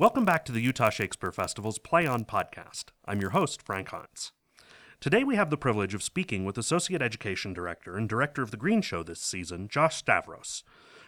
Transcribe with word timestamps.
Welcome 0.00 0.24
back 0.24 0.44
to 0.44 0.52
the 0.52 0.60
Utah 0.60 0.90
Shakespeare 0.90 1.32
Festival's 1.32 1.80
Play 1.80 2.06
On 2.06 2.24
podcast. 2.24 2.90
I'm 3.04 3.20
your 3.20 3.30
host, 3.30 3.60
Frank 3.60 3.88
Hines. 3.88 4.30
Today 5.00 5.24
we 5.24 5.34
have 5.34 5.50
the 5.50 5.56
privilege 5.56 5.92
of 5.92 6.04
speaking 6.04 6.44
with 6.44 6.56
Associate 6.56 7.02
Education 7.02 7.52
Director 7.52 7.96
and 7.96 8.08
Director 8.08 8.40
of 8.40 8.52
the 8.52 8.56
Green 8.56 8.80
Show 8.80 9.02
this 9.02 9.20
season, 9.20 9.66
Josh 9.66 9.96
Stavros. 9.96 10.62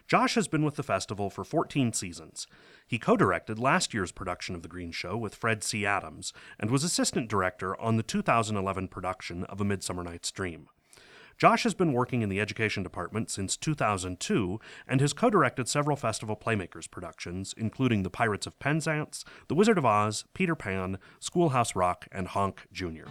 Josh 0.09 0.35
has 0.35 0.49
been 0.49 0.65
with 0.65 0.75
the 0.75 0.83
festival 0.83 1.31
for 1.31 1.45
14 1.45 1.93
seasons. 1.93 2.49
He 2.85 2.99
co 2.99 3.17
directed 3.17 3.61
last 3.61 3.95
year's 3.95 4.11
production 4.11 4.57
of 4.57 4.63
The 4.63 4.69
Green 4.69 4.91
Show 4.91 5.17
with 5.17 5.37
Fred 5.37 5.63
C. 5.63 5.87
Adams 5.87 6.33
and 6.59 6.69
was 6.69 6.83
assistant 6.83 7.29
director 7.29 7.81
on 7.81 7.97
the 7.97 8.03
2011 8.03 8.88
production 8.88 9.45
of 9.45 9.61
A 9.61 9.65
Midsummer 9.65 10.03
Night's 10.03 10.33
Dream. 10.33 10.67
Josh 11.41 11.63
has 11.63 11.72
been 11.72 11.95
working 11.95 12.21
in 12.21 12.29
the 12.29 12.38
education 12.38 12.83
department 12.83 13.31
since 13.31 13.56
2002 13.56 14.61
and 14.87 15.01
has 15.01 15.15
co 15.15 15.31
directed 15.31 15.69
several 15.69 15.97
Festival 15.97 16.37
Playmakers 16.37 16.91
productions, 16.91 17.55
including 17.56 18.02
The 18.02 18.11
Pirates 18.11 18.47
of 18.47 18.59
Penzance, 18.59 19.24
The 19.48 19.55
Wizard 19.55 19.79
of 19.79 19.87
Oz, 19.87 20.27
Peter 20.34 20.55
Pan, 20.55 20.98
Schoolhouse 21.19 21.74
Rock, 21.74 22.06
and 22.12 22.28
Honk 22.28 22.66
Jr. 22.74 23.06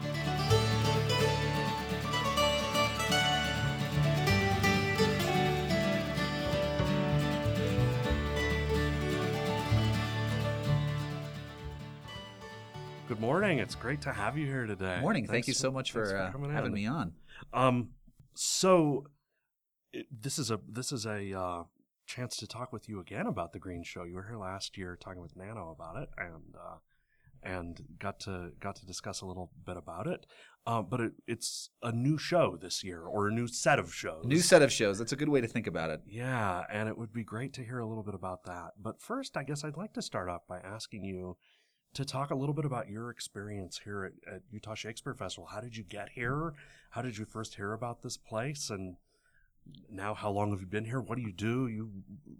Good 13.08 13.20
morning. 13.20 13.58
It's 13.58 13.73
great 13.73 14.02
to 14.02 14.14
have 14.14 14.38
you 14.38 14.45
here 14.45 14.67
today. 14.67 15.00
Morning. 15.02 15.23
Thanks 15.23 15.31
Thank 15.31 15.48
you 15.48 15.55
so 15.55 15.72
much 15.72 15.94
thanks 15.94 16.11
for, 16.11 16.16
uh, 16.16 16.52
having 16.52 16.67
in. 16.67 16.73
me 16.75 16.86
on. 16.86 17.14
Um, 17.52 17.89
so 18.41 19.03
it, 19.91 20.05
this 20.09 20.39
is 20.39 20.49
a 20.49 20.61
this 20.66 20.93
is 20.93 21.05
a 21.05 21.38
uh, 21.38 21.63
chance 22.05 22.38
to 22.38 22.47
talk 22.47 22.71
with 22.71 22.88
you 22.88 23.02
again 23.02 23.27
about 23.27 23.52
the 23.52 23.59
Green 23.59 23.84
Show. 23.84 24.05
You 24.05 24.16
were 24.16 24.27
here 24.27 24.38
last 24.38 24.77
year 24.77 24.97
talking 24.97 25.21
with 25.21 25.35
Nano 25.35 25.75
about 25.77 26.02
it, 26.02 26.07
and 26.17 26.55
uh, 26.55 26.77
and 27.44 27.81
got 27.99 28.21
to 28.21 28.52
got 28.61 28.77
to 28.77 28.85
discuss 28.85 29.20
a 29.20 29.25
little 29.25 29.52
bit 29.66 29.75
about 29.75 30.08
it. 30.08 30.25
Uh, 30.66 30.81
but 30.81 31.02
it, 31.02 31.11
it's 31.27 31.69
a 31.83 31.91
new 31.91 32.17
show 32.17 32.55
this 32.55 32.81
year, 32.81 33.02
or 33.02 33.27
a 33.27 33.31
new 33.33 33.47
set 33.47 33.77
of 33.77 33.94
shows. 33.94 34.23
New 34.23 34.39
set 34.39 34.61
of 34.61 34.71
shows. 34.71 34.99
That's 34.99 35.11
a 35.11 35.17
good 35.17 35.30
way 35.30 35.42
to 35.42 35.47
think 35.47 35.67
about 35.67 35.89
it. 35.89 35.99
Yeah, 36.08 36.64
and 36.71 36.88
it 36.88 36.97
would 36.97 37.11
be 37.11 37.25
great 37.25 37.52
to 37.55 37.64
hear 37.66 37.80
a 37.80 37.88
little 37.88 38.03
bit 38.03 38.16
about 38.16 38.45
that. 38.45 38.71
But 38.81 39.02
first, 39.02 39.36
I 39.36 39.44
guess 39.44 39.66
I'd 39.66 39.75
like 39.75 39.92
to 39.94 40.02
start 40.02 40.30
off 40.30 40.47
by 40.47 40.59
asking 40.59 41.03
you 41.03 41.36
to 41.94 42.06
talk 42.06 42.32
a 42.32 42.36
little 42.36 42.54
bit 42.54 42.66
about 42.66 42.90
your 42.90 43.09
experience 43.09 43.82
here 43.84 44.06
at, 44.06 44.34
at 44.34 44.42
Utah 44.52 44.76
Shakespeare 44.76 45.14
Festival. 45.14 45.48
How 45.48 45.59
did 45.59 45.76
you 45.76 45.84
get 45.84 46.09
here? 46.09 46.54
How 46.92 47.02
did 47.02 47.18
you 47.18 47.26
first 47.26 47.56
hear 47.56 47.73
about 47.73 48.02
this 48.02 48.18
place? 48.18 48.70
And 48.70 48.95
now, 49.92 50.14
how 50.14 50.32
long 50.32 50.52
have 50.52 50.62
you 50.62 50.67
been 50.67 50.86
here? 50.86 51.00
What 51.02 51.17
do 51.17 51.22
you 51.22 51.32
do? 51.32 51.67
You, 51.67 51.92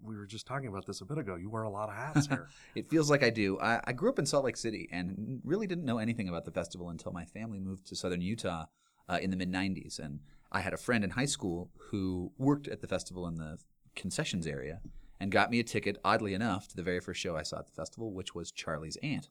we 0.02 0.16
were 0.16 0.26
just 0.26 0.46
talking 0.46 0.68
about 0.68 0.86
this 0.86 1.00
a 1.00 1.04
bit 1.04 1.18
ago. 1.18 1.36
You 1.36 1.50
wear 1.50 1.62
a 1.62 1.70
lot 1.70 1.88
of 1.88 1.94
hats 1.94 2.26
here. 2.26 2.48
It 2.74 2.88
feels 2.88 3.10
like 3.10 3.22
I 3.22 3.30
do. 3.30 3.58
I, 3.60 3.80
I 3.84 3.92
grew 3.92 4.08
up 4.08 4.18
in 4.18 4.26
Salt 4.26 4.44
Lake 4.44 4.56
City 4.56 4.88
and 4.90 5.40
really 5.44 5.66
didn't 5.66 5.84
know 5.84 5.98
anything 5.98 6.28
about 6.28 6.44
the 6.44 6.50
festival 6.50 6.88
until 6.88 7.12
my 7.12 7.24
family 7.24 7.60
moved 7.60 7.86
to 7.88 7.96
southern 7.96 8.20
Utah 8.20 8.66
uh, 9.08 9.18
in 9.20 9.30
the 9.30 9.36
mid 9.36 9.52
90s. 9.52 9.98
And 9.98 10.20
I 10.52 10.60
had 10.60 10.72
a 10.72 10.78
friend 10.78 11.04
in 11.04 11.10
high 11.10 11.26
school 11.26 11.70
who 11.90 12.32
worked 12.38 12.68
at 12.68 12.80
the 12.80 12.88
festival 12.88 13.26
in 13.26 13.36
the 13.36 13.58
concessions 13.94 14.46
area 14.46 14.80
and 15.20 15.30
got 15.30 15.50
me 15.50 15.60
a 15.60 15.64
ticket, 15.64 15.98
oddly 16.04 16.34
enough, 16.34 16.68
to 16.68 16.76
the 16.76 16.82
very 16.82 17.00
first 17.00 17.20
show 17.20 17.36
I 17.36 17.42
saw 17.42 17.58
at 17.58 17.66
the 17.66 17.72
festival, 17.72 18.12
which 18.12 18.34
was 18.34 18.50
Charlie's 18.50 18.96
Aunt. 19.02 19.28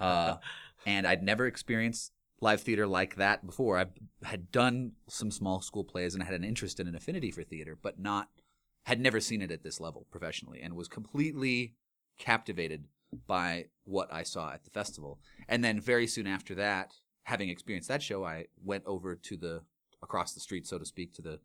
Uh, 0.00 0.36
and 0.86 1.06
I'd 1.06 1.22
never 1.22 1.46
experienced 1.46 2.12
live 2.40 2.60
theater 2.60 2.86
like 2.86 3.16
that 3.16 3.46
before. 3.46 3.78
I 3.78 3.86
had 4.24 4.52
done 4.52 4.92
some 5.08 5.30
small 5.30 5.60
school 5.60 5.84
plays 5.84 6.14
and 6.14 6.22
had 6.22 6.34
an 6.34 6.44
interest 6.44 6.78
and 6.80 6.88
an 6.88 6.94
affinity 6.94 7.30
for 7.30 7.42
theater, 7.42 7.78
but 7.80 7.98
not 7.98 8.28
had 8.84 9.00
never 9.00 9.20
seen 9.20 9.42
it 9.42 9.50
at 9.50 9.64
this 9.64 9.80
level 9.80 10.06
professionally, 10.10 10.60
and 10.62 10.74
was 10.74 10.86
completely 10.86 11.74
captivated 12.18 12.84
by 13.26 13.66
what 13.84 14.12
I 14.12 14.22
saw 14.22 14.52
at 14.52 14.64
the 14.64 14.70
festival. 14.70 15.18
And 15.48 15.64
then 15.64 15.80
very 15.80 16.06
soon 16.06 16.26
after 16.26 16.54
that, 16.54 16.94
having 17.24 17.48
experienced 17.48 17.88
that 17.88 18.02
show, 18.02 18.24
I 18.24 18.46
went 18.62 18.84
over 18.86 19.16
to 19.16 19.36
the 19.36 19.62
across 20.02 20.34
the 20.34 20.40
street, 20.40 20.66
so 20.66 20.78
to 20.78 20.84
speak, 20.84 21.14
to 21.14 21.22
the 21.22 21.40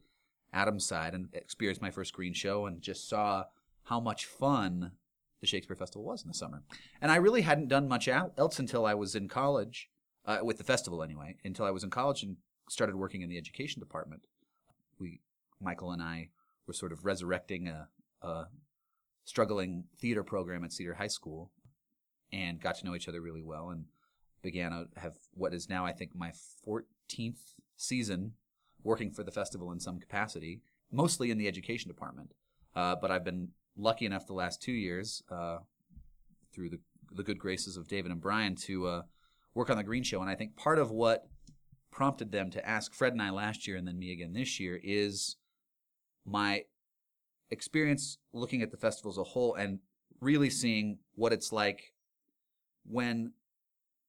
Adams 0.53 0.85
side 0.85 1.13
and 1.13 1.29
experienced 1.33 1.81
my 1.81 1.91
first 1.91 2.13
green 2.13 2.33
show 2.33 2.65
and 2.65 2.81
just 2.81 3.07
saw 3.07 3.45
how 3.83 3.99
much 3.99 4.25
fun 4.25 4.91
the 5.41 5.47
Shakespeare 5.47 5.75
Festival 5.75 6.03
was 6.03 6.21
in 6.21 6.27
the 6.27 6.33
summer. 6.33 6.63
And 7.01 7.11
I 7.11 7.15
really 7.17 7.41
hadn't 7.41 7.67
done 7.67 7.87
much 7.87 8.07
else 8.07 8.59
until 8.59 8.85
I 8.85 8.93
was 8.93 9.15
in 9.15 9.27
college, 9.27 9.89
uh, 10.25 10.39
with 10.43 10.57
the 10.57 10.63
festival 10.63 11.03
anyway, 11.03 11.37
until 11.43 11.65
I 11.65 11.71
was 11.71 11.83
in 11.83 11.89
college 11.89 12.23
and 12.23 12.37
started 12.69 12.95
working 12.95 13.21
in 13.21 13.29
the 13.29 13.37
education 13.37 13.79
department. 13.79 14.21
We, 14.99 15.21
Michael 15.59 15.91
and 15.91 16.01
I, 16.01 16.29
were 16.67 16.73
sort 16.73 16.91
of 16.91 17.05
resurrecting 17.05 17.67
a, 17.67 17.89
a 18.21 18.45
struggling 19.25 19.85
theater 19.99 20.23
program 20.23 20.63
at 20.63 20.71
Cedar 20.71 20.93
High 20.93 21.07
School 21.07 21.51
and 22.31 22.61
got 22.61 22.75
to 22.75 22.85
know 22.85 22.95
each 22.95 23.09
other 23.09 23.19
really 23.19 23.41
well 23.41 23.69
and 23.69 23.85
began 24.41 24.71
to 24.71 24.87
have 24.99 25.15
what 25.33 25.53
is 25.53 25.69
now, 25.69 25.85
I 25.85 25.91
think, 25.91 26.15
my 26.15 26.31
14th 26.67 27.55
season 27.75 28.33
working 28.83 29.11
for 29.11 29.23
the 29.23 29.31
festival 29.31 29.71
in 29.71 29.79
some 29.79 29.99
capacity, 29.99 30.61
mostly 30.91 31.31
in 31.31 31.37
the 31.37 31.47
education 31.47 31.89
department. 31.89 32.33
Uh, 32.75 32.95
but 32.95 33.11
I've 33.11 33.25
been 33.25 33.49
lucky 33.81 34.05
enough 34.05 34.27
the 34.27 34.33
last 34.33 34.61
two 34.61 34.71
years, 34.71 35.23
uh, 35.29 35.57
through 36.53 36.69
the, 36.69 36.79
the 37.11 37.23
good 37.23 37.39
graces 37.39 37.77
of 37.77 37.87
David 37.87 38.11
and 38.11 38.21
Brian, 38.21 38.55
to 38.55 38.87
uh, 38.87 39.01
work 39.53 39.69
on 39.69 39.77
the 39.77 39.83
Green 39.83 40.03
Show. 40.03 40.21
And 40.21 40.29
I 40.29 40.35
think 40.35 40.55
part 40.55 40.79
of 40.79 40.91
what 40.91 41.27
prompted 41.91 42.31
them 42.31 42.49
to 42.51 42.67
ask 42.67 42.93
Fred 42.93 43.13
and 43.13 43.21
I 43.21 43.31
last 43.31 43.67
year 43.67 43.75
and 43.75 43.87
then 43.87 43.99
me 43.99 44.13
again 44.13 44.33
this 44.33 44.59
year 44.59 44.79
is 44.81 45.35
my 46.25 46.63
experience 47.49 48.17
looking 48.31 48.61
at 48.61 48.71
the 48.71 48.77
festival 48.77 49.11
as 49.11 49.17
a 49.17 49.23
whole 49.23 49.55
and 49.55 49.79
really 50.21 50.49
seeing 50.49 50.99
what 51.15 51.33
it's 51.33 51.51
like 51.51 51.93
when 52.85 53.33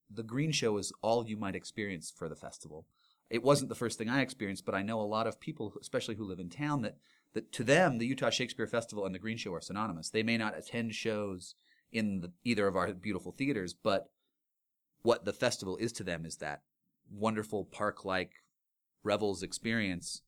the 0.09 0.23
Green 0.23 0.53
Show 0.53 0.77
is 0.77 0.93
all 1.03 1.27
you 1.27 1.37
might 1.37 1.57
experience 1.57 2.13
for 2.15 2.29
the 2.29 2.37
festival. 2.37 2.87
It 3.31 3.43
wasn't 3.43 3.71
the 3.71 3.75
first 3.75 3.99
thing 3.99 4.11
I 4.11 4.21
experienced, 4.21 4.67
but 4.67 4.75
I 4.75 4.83
know 4.83 5.01
a 5.01 5.03
lot 5.03 5.27
of 5.27 5.41
people, 5.41 5.73
especially 5.81 6.17
who 6.17 6.25
live 6.25 6.39
in 6.39 6.51
town, 6.51 6.83
that, 6.83 6.99
that 7.35 7.53
to 7.53 7.65
them, 7.65 7.99
the 7.99 8.07
Utah 8.07 8.31
Shakespeare 8.31 8.67
Festival 8.67 9.05
and 9.07 9.15
the 9.15 9.19
Green 9.19 9.37
Show 9.37 9.55
are 9.55 9.61
synonymous. 9.61 10.11
They 10.11 10.23
may 10.23 10.37
not 10.37 10.57
attend 10.57 10.95
shows 10.95 11.55
in 11.93 12.21
the, 12.21 12.33
either 12.45 12.67
of 12.67 12.77
our 12.77 12.93
beautiful 12.93 13.33
theaters, 13.33 13.75
but 13.75 14.11
what 15.03 15.25
the 15.25 15.33
festival 15.33 15.77
is 15.77 15.93
to 15.93 16.05
them 16.05 16.25
is 16.25 16.37
that 16.37 16.63
wonderful 17.11 17.65
park 17.65 18.05
like 18.05 18.33
revels 19.03 19.43
experience. 19.43 20.23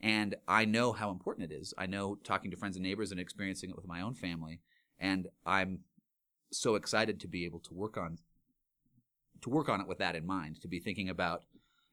And 0.00 0.34
I 0.46 0.64
know 0.64 0.92
how 0.92 1.10
important 1.10 1.50
it 1.50 1.54
is. 1.54 1.72
I 1.78 1.86
know 1.86 2.16
talking 2.16 2.50
to 2.50 2.56
friends 2.56 2.76
and 2.76 2.82
neighbors 2.82 3.10
and 3.10 3.20
experiencing 3.20 3.70
it 3.70 3.76
with 3.76 3.86
my 3.86 4.00
own 4.00 4.14
family. 4.14 4.60
And 4.98 5.28
I'm 5.44 5.80
so 6.52 6.74
excited 6.74 7.20
to 7.20 7.28
be 7.28 7.44
able 7.44 7.60
to 7.60 7.74
work 7.74 7.96
on 7.96 8.18
to 9.42 9.50
work 9.50 9.68
on 9.68 9.82
it 9.82 9.86
with 9.86 9.98
that 9.98 10.16
in 10.16 10.26
mind, 10.26 10.60
to 10.62 10.68
be 10.68 10.80
thinking 10.80 11.10
about, 11.10 11.42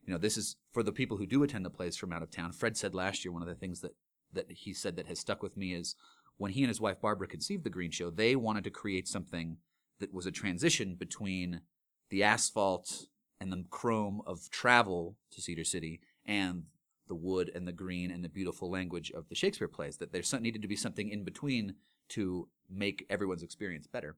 you 0.05 0.13
know, 0.13 0.17
this 0.17 0.37
is 0.37 0.55
for 0.71 0.81
the 0.81 0.93
people 0.93 1.17
who 1.17 1.25
do 1.25 1.43
attend 1.43 1.65
the 1.65 1.69
plays 1.69 1.97
from 1.97 2.13
out 2.13 2.23
of 2.23 2.31
town. 2.31 2.53
Fred 2.53 2.77
said 2.77 2.95
last 2.95 3.25
year 3.25 3.33
one 3.33 3.41
of 3.41 3.47
the 3.49 3.55
things 3.55 3.81
that 3.81 3.95
that 4.33 4.51
he 4.51 4.73
said 4.73 4.95
that 4.95 5.07
has 5.07 5.19
stuck 5.19 5.41
with 5.41 5.57
me 5.57 5.73
is 5.73 5.95
when 6.37 6.51
he 6.51 6.63
and 6.63 6.69
his 6.69 6.81
wife 6.81 7.01
Barbara 7.01 7.27
conceived 7.27 7.63
the 7.63 7.69
Green 7.69 7.91
Show, 7.91 8.09
they 8.09 8.35
wanted 8.35 8.63
to 8.63 8.69
create 8.69 9.07
something 9.07 9.57
that 9.99 10.13
was 10.13 10.25
a 10.25 10.31
transition 10.31 10.95
between 10.95 11.61
the 12.09 12.23
asphalt 12.23 13.07
and 13.39 13.51
the 13.51 13.63
chrome 13.69 14.21
of 14.25 14.49
travel 14.49 15.17
to 15.31 15.41
Cedar 15.41 15.63
City 15.63 16.01
and 16.25 16.63
the 17.07 17.15
wood 17.15 17.51
and 17.53 17.67
the 17.67 17.71
green 17.73 18.11
and 18.11 18.23
the 18.23 18.29
beautiful 18.29 18.69
language 18.69 19.11
of 19.11 19.29
the 19.29 19.35
Shakespeare 19.35 19.67
plays. 19.67 19.97
That 19.97 20.11
there 20.11 20.23
needed 20.39 20.61
to 20.61 20.67
be 20.67 20.75
something 20.75 21.09
in 21.09 21.23
between 21.23 21.75
to 22.09 22.47
make 22.69 23.05
everyone's 23.09 23.43
experience 23.43 23.87
better. 23.87 24.17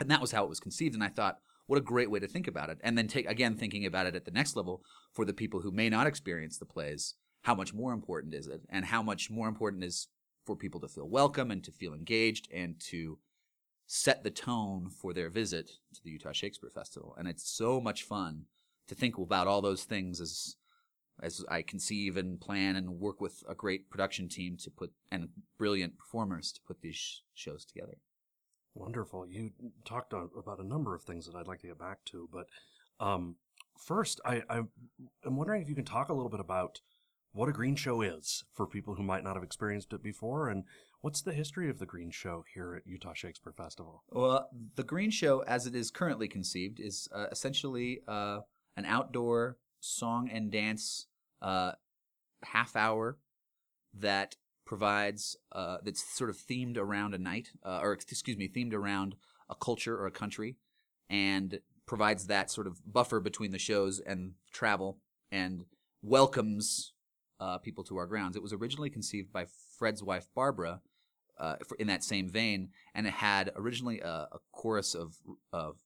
And 0.00 0.10
that 0.10 0.20
was 0.20 0.32
how 0.32 0.44
it 0.44 0.48
was 0.48 0.60
conceived. 0.60 0.94
And 0.94 1.04
I 1.04 1.08
thought, 1.08 1.38
what 1.66 1.78
a 1.78 1.82
great 1.82 2.10
way 2.10 2.18
to 2.20 2.26
think 2.26 2.46
about 2.46 2.70
it. 2.70 2.78
And 2.82 2.96
then 2.98 3.08
take 3.08 3.28
again 3.28 3.56
thinking 3.56 3.86
about 3.86 4.06
it 4.06 4.16
at 4.16 4.24
the 4.24 4.30
next 4.30 4.56
level 4.56 4.82
for 5.12 5.24
the 5.24 5.32
people 5.32 5.60
who 5.60 5.70
may 5.70 5.88
not 5.88 6.06
experience 6.06 6.58
the 6.58 6.66
plays. 6.66 7.14
How 7.42 7.54
much 7.54 7.74
more 7.74 7.92
important 7.92 8.34
is 8.34 8.46
it? 8.46 8.62
And 8.68 8.84
how 8.84 9.02
much 9.02 9.30
more 9.30 9.48
important 9.48 9.84
is 9.84 10.08
for 10.46 10.56
people 10.56 10.80
to 10.80 10.88
feel 10.88 11.08
welcome 11.08 11.50
and 11.50 11.62
to 11.64 11.72
feel 11.72 11.94
engaged 11.94 12.48
and 12.52 12.78
to 12.90 13.18
set 13.86 14.24
the 14.24 14.30
tone 14.30 14.88
for 14.88 15.12
their 15.12 15.28
visit 15.28 15.66
to 15.94 16.02
the 16.02 16.10
Utah 16.10 16.32
Shakespeare 16.32 16.70
Festival. 16.70 17.14
And 17.18 17.28
it's 17.28 17.48
so 17.48 17.80
much 17.80 18.04
fun 18.04 18.46
to 18.88 18.94
think 18.94 19.18
about 19.18 19.46
all 19.46 19.60
those 19.60 19.84
things 19.84 20.20
as 20.20 20.56
as 21.22 21.44
I 21.48 21.62
conceive 21.62 22.16
and 22.16 22.40
plan 22.40 22.74
and 22.74 22.98
work 22.98 23.20
with 23.20 23.44
a 23.48 23.54
great 23.54 23.90
production 23.90 24.28
team 24.28 24.56
to 24.62 24.70
put 24.70 24.92
and 25.12 25.28
brilliant 25.58 25.98
performers 25.98 26.50
to 26.52 26.60
put 26.66 26.80
these 26.80 26.96
sh- 26.96 27.18
shows 27.34 27.64
together. 27.64 27.98
Wonderful. 28.74 29.28
You 29.28 29.50
talked 29.84 30.14
about 30.14 30.58
a 30.58 30.66
number 30.66 30.94
of 30.94 31.02
things 31.02 31.26
that 31.26 31.36
I'd 31.36 31.46
like 31.46 31.60
to 31.60 31.66
get 31.66 31.78
back 31.78 31.98
to, 32.06 32.28
but 32.32 32.46
um, 32.98 33.36
first, 33.78 34.20
I, 34.24 34.42
I, 34.48 34.62
I'm 35.24 35.36
wondering 35.36 35.62
if 35.62 35.68
you 35.68 35.74
can 35.74 35.84
talk 35.84 36.08
a 36.08 36.14
little 36.14 36.30
bit 36.30 36.40
about 36.40 36.80
what 37.32 37.48
a 37.48 37.52
green 37.52 37.76
show 37.76 38.02
is 38.02 38.44
for 38.52 38.66
people 38.66 38.94
who 38.94 39.02
might 39.02 39.24
not 39.24 39.34
have 39.34 39.42
experienced 39.42 39.92
it 39.92 40.02
before, 40.02 40.48
and 40.48 40.64
what's 41.00 41.22
the 41.22 41.32
history 41.32 41.70
of 41.70 41.78
the 41.78 41.86
green 41.86 42.10
show 42.10 42.44
here 42.54 42.74
at 42.74 42.86
Utah 42.86 43.14
Shakespeare 43.14 43.52
Festival? 43.52 44.04
Well, 44.10 44.48
the 44.76 44.84
Green 44.84 45.10
Show, 45.10 45.40
as 45.40 45.66
it 45.66 45.74
is 45.74 45.90
currently 45.90 46.28
conceived, 46.28 46.78
is 46.78 47.08
uh, 47.14 47.26
essentially 47.32 48.00
uh, 48.06 48.40
an 48.76 48.84
outdoor 48.84 49.56
song 49.80 50.28
and 50.30 50.50
dance 50.50 51.06
uh, 51.40 51.72
half 52.44 52.76
hour 52.76 53.18
that 53.94 54.36
provides 54.64 55.36
uh, 55.52 55.78
that's 55.84 56.04
sort 56.16 56.30
of 56.30 56.36
themed 56.36 56.76
around 56.76 57.14
a 57.14 57.18
night, 57.18 57.48
uh, 57.64 57.80
or 57.82 57.92
excuse 57.92 58.36
me, 58.36 58.48
themed 58.48 58.74
around 58.74 59.16
a 59.50 59.54
culture 59.54 59.96
or 59.96 60.06
a 60.06 60.12
country 60.12 60.56
and 61.10 61.60
provides 61.86 62.26
that 62.26 62.50
sort 62.50 62.66
of 62.66 62.80
buffer 62.90 63.20
between 63.20 63.50
the 63.50 63.58
shows 63.58 64.00
and 64.00 64.32
travel 64.52 64.98
and 65.30 65.64
welcomes 66.00 66.91
uh, 67.42 67.58
people 67.58 67.82
to 67.84 67.96
our 67.96 68.06
grounds. 68.06 68.36
It 68.36 68.42
was 68.42 68.52
originally 68.52 68.90
conceived 68.90 69.32
by 69.32 69.46
Fred's 69.78 70.02
wife 70.02 70.28
Barbara 70.34 70.80
uh, 71.38 71.56
in 71.78 71.88
that 71.88 72.04
same 72.04 72.28
vein, 72.28 72.68
and 72.94 73.06
it 73.06 73.14
had 73.14 73.50
originally 73.56 74.00
a, 74.00 74.28
a 74.32 74.38
chorus 74.52 74.94
of 74.94 75.16
of 75.52 75.78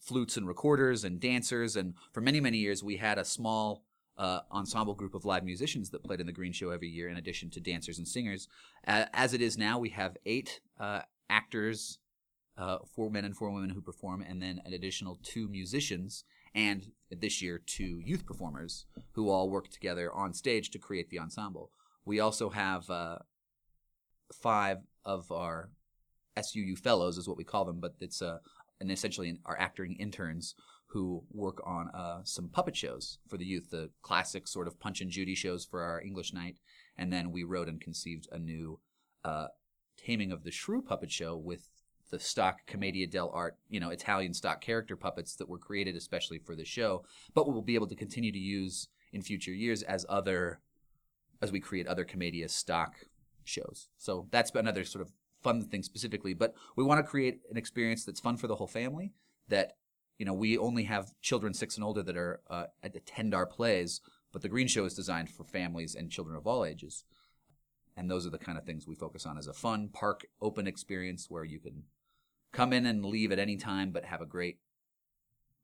flutes 0.00 0.36
and 0.36 0.48
recorders 0.48 1.04
and 1.04 1.20
dancers, 1.20 1.76
and 1.76 1.94
for 2.12 2.20
many 2.20 2.40
many 2.40 2.58
years 2.58 2.82
we 2.82 2.96
had 2.96 3.18
a 3.18 3.24
small 3.24 3.84
uh, 4.18 4.40
ensemble 4.50 4.94
group 4.94 5.14
of 5.14 5.24
live 5.24 5.44
musicians 5.44 5.90
that 5.90 6.02
played 6.02 6.20
in 6.20 6.26
the 6.26 6.32
Green 6.32 6.52
Show 6.52 6.70
every 6.70 6.88
year, 6.88 7.08
in 7.08 7.16
addition 7.16 7.50
to 7.50 7.60
dancers 7.60 7.98
and 7.98 8.08
singers. 8.08 8.48
Uh, 8.86 9.04
as 9.12 9.32
it 9.32 9.40
is 9.40 9.56
now, 9.56 9.78
we 9.78 9.90
have 9.90 10.16
eight 10.26 10.60
uh, 10.80 11.02
actors, 11.30 11.98
uh, 12.58 12.78
four 12.94 13.10
men 13.10 13.24
and 13.24 13.36
four 13.36 13.50
women 13.50 13.70
who 13.70 13.80
perform, 13.80 14.22
and 14.22 14.42
then 14.42 14.60
an 14.64 14.72
additional 14.72 15.18
two 15.22 15.46
musicians, 15.48 16.24
and 16.54 16.90
this 17.10 17.42
year 17.42 17.60
two 17.64 18.00
youth 18.04 18.26
performers 18.26 18.86
who 19.12 19.28
all 19.28 19.50
work 19.50 19.68
together 19.68 20.12
on 20.12 20.32
stage 20.32 20.70
to 20.70 20.78
create 20.78 21.10
the 21.10 21.18
ensemble. 21.18 21.70
We 22.04 22.20
also 22.20 22.50
have 22.50 22.88
uh, 22.90 23.18
five 24.32 24.78
of 25.04 25.30
our 25.30 25.70
SUU 26.36 26.78
fellows, 26.78 27.18
is 27.18 27.28
what 27.28 27.36
we 27.36 27.44
call 27.44 27.64
them, 27.64 27.80
but 27.80 27.94
it's 28.00 28.20
uh, 28.20 28.38
and 28.80 28.90
essentially 28.90 29.38
our 29.46 29.58
acting 29.58 29.96
interns 29.98 30.54
who 30.86 31.24
work 31.32 31.60
on 31.66 31.88
uh, 31.94 32.20
some 32.24 32.48
puppet 32.48 32.76
shows 32.76 33.18
for 33.28 33.36
the 33.36 33.44
youth, 33.44 33.70
the 33.70 33.90
classic 34.02 34.46
sort 34.46 34.68
of 34.68 34.78
Punch 34.78 35.00
and 35.00 35.10
Judy 35.10 35.34
shows 35.34 35.64
for 35.64 35.82
our 35.82 36.00
English 36.00 36.32
night, 36.32 36.58
and 36.96 37.12
then 37.12 37.32
we 37.32 37.42
wrote 37.42 37.68
and 37.68 37.80
conceived 37.80 38.28
a 38.30 38.38
new 38.38 38.78
uh, 39.24 39.48
Taming 39.96 40.32
of 40.32 40.44
the 40.44 40.50
Shrew 40.50 40.82
puppet 40.82 41.10
show 41.10 41.36
with 41.36 41.70
the 42.14 42.20
stock 42.20 42.64
Commedia 42.64 43.08
dell'arte, 43.08 43.56
you 43.68 43.80
know, 43.80 43.90
Italian 43.90 44.32
stock 44.32 44.60
character 44.60 44.94
puppets 44.94 45.34
that 45.34 45.48
were 45.48 45.58
created 45.58 45.96
especially 45.96 46.38
for 46.38 46.54
the 46.54 46.64
show, 46.64 47.04
but 47.34 47.48
we 47.48 47.52
will 47.52 47.60
be 47.60 47.74
able 47.74 47.88
to 47.88 47.96
continue 47.96 48.30
to 48.30 48.38
use 48.38 48.86
in 49.12 49.20
future 49.20 49.50
years 49.50 49.82
as 49.82 50.06
other 50.08 50.60
as 51.42 51.50
we 51.50 51.58
create 51.58 51.88
other 51.88 52.04
Commedia 52.04 52.48
stock 52.48 52.94
shows. 53.42 53.88
So 53.98 54.28
that's 54.30 54.52
another 54.54 54.84
sort 54.84 55.02
of 55.02 55.12
fun 55.42 55.62
thing 55.62 55.82
specifically, 55.82 56.34
but 56.34 56.54
we 56.76 56.84
want 56.84 57.04
to 57.04 57.10
create 57.10 57.40
an 57.50 57.56
experience 57.56 58.04
that's 58.04 58.20
fun 58.20 58.36
for 58.36 58.46
the 58.46 58.54
whole 58.54 58.68
family 58.68 59.12
that 59.48 59.72
you 60.16 60.24
know, 60.24 60.32
we 60.32 60.56
only 60.56 60.84
have 60.84 61.10
children 61.20 61.52
six 61.52 61.74
and 61.74 61.82
older 61.82 62.04
that 62.04 62.16
are 62.16 62.40
uh, 62.48 62.66
attend 62.84 63.34
our 63.34 63.46
plays, 63.46 64.00
but 64.32 64.40
the 64.40 64.48
Green 64.48 64.68
Show 64.68 64.84
is 64.84 64.94
designed 64.94 65.28
for 65.28 65.42
families 65.42 65.96
and 65.96 66.12
children 66.12 66.36
of 66.36 66.46
all 66.46 66.64
ages. 66.64 67.04
And 67.96 68.08
those 68.08 68.24
are 68.24 68.30
the 68.30 68.38
kind 68.38 68.56
of 68.56 68.64
things 68.64 68.86
we 68.86 68.94
focus 68.94 69.26
on 69.26 69.38
as 69.38 69.48
a 69.48 69.52
fun 69.52 69.88
park 69.92 70.26
open 70.40 70.68
experience 70.68 71.26
where 71.28 71.44
you 71.44 71.58
can 71.58 71.82
come 72.54 72.72
in 72.72 72.86
and 72.86 73.04
leave 73.04 73.32
at 73.32 73.38
any 73.38 73.56
time, 73.56 73.90
but 73.90 74.06
have 74.06 74.22
a 74.22 74.26
great, 74.26 74.58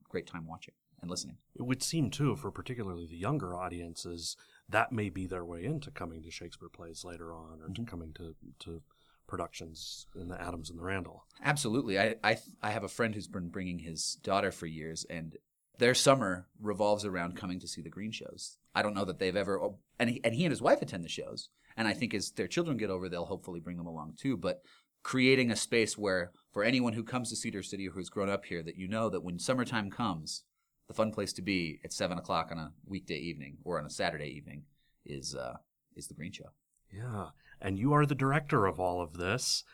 great 0.09 0.27
time 0.27 0.47
watching 0.47 0.75
and 1.01 1.11
listening. 1.11 1.39
It 1.55 1.63
would 1.63 1.83
seem, 1.83 2.11
too, 2.11 2.37
for 2.37 2.51
particularly 2.51 3.07
the 3.07 3.17
younger 3.17 3.57
audiences, 3.57 4.37
that 4.69 4.93
may 4.93 5.09
be 5.09 5.27
their 5.27 5.45
way 5.45 5.65
into 5.65 5.91
coming 5.91 6.23
to 6.23 6.31
Shakespeare 6.31 6.69
plays 6.69 7.05
later 7.05 7.33
on 7.33 7.61
or 7.63 7.69
to 7.69 7.73
mm-hmm. 7.73 7.85
coming 7.85 8.13
to, 8.15 8.35
to 8.59 8.83
productions 9.27 10.07
in 10.15 10.29
the 10.29 10.41
Adams 10.41 10.69
and 10.69 10.79
the 10.79 10.83
Randall. 10.83 11.25
Absolutely. 11.43 11.99
I, 11.99 12.17
I 12.23 12.37
I 12.61 12.71
have 12.73 12.85
a 12.85 12.89
friend 12.89 13.15
who's 13.15 13.29
been 13.29 13.49
bringing 13.49 13.79
his 13.79 14.19
daughter 14.23 14.51
for 14.51 14.67
years, 14.67 15.07
and 15.09 15.37
their 15.79 15.95
summer 15.95 16.49
revolves 16.61 17.07
around 17.07 17.37
coming 17.37 17.61
to 17.61 17.69
see 17.69 17.81
the 17.81 17.89
Green 17.89 18.11
shows. 18.13 18.59
I 18.75 18.83
don't 18.83 18.95
know 18.95 19.07
that 19.07 19.19
they've 19.19 19.35
ever, 19.35 19.61
oh, 19.61 19.79
and 19.99 20.11
he, 20.11 20.21
and 20.23 20.35
he 20.35 20.45
and 20.45 20.53
his 20.53 20.61
wife 20.61 20.83
attend 20.83 21.05
the 21.05 21.09
shows, 21.09 21.49
and 21.77 21.89
I 21.89 21.95
think 21.95 22.13
as 22.13 22.33
their 22.33 22.49
children 22.49 22.77
get 22.77 22.91
over, 22.91 23.09
they'll 23.09 23.25
hopefully 23.25 23.61
bring 23.61 23.79
them 23.79 23.87
along 23.87 24.15
too. 24.19 24.37
But 24.37 24.63
creating 25.03 25.51
a 25.51 25.57
space 25.57 25.97
where, 25.97 26.33
for 26.53 26.65
anyone 26.65 26.93
who 26.95 27.05
comes 27.05 27.31
to 27.31 27.37
Cedar 27.37 27.63
City 27.63 27.89
or 27.89 27.93
who's 27.93 28.11
grown 28.11 28.29
up 28.31 28.45
here, 28.45 28.63
that 28.63 28.77
you 28.77 28.89
know 28.89 29.09
that 29.09 29.23
when 29.23 29.39
summertime 29.39 29.91
comes, 29.91 30.43
the 30.89 30.95
fun 30.95 31.13
place 31.13 31.33
to 31.35 31.43
be 31.43 31.81
at 31.85 31.93
seven 31.93 32.19
o'clock 32.19 32.49
on 32.51 32.59
a 32.59 32.73
weekday 32.87 33.17
evening 33.19 33.59
or 33.65 33.79
on 33.79 33.87
a 33.87 33.91
Saturday 33.91 34.27
evening 34.37 34.63
is 35.07 35.35
uh, 35.35 35.55
is 35.97 36.09
the 36.09 36.15
Green 36.15 36.33
Show. 36.33 36.51
Yeah. 36.93 37.27
And 37.61 37.79
you 37.79 37.93
are 37.93 38.07
the 38.07 38.15
director 38.15 38.67
of 38.67 38.81
all 38.81 39.01
of 39.01 39.15
this, 39.19 39.65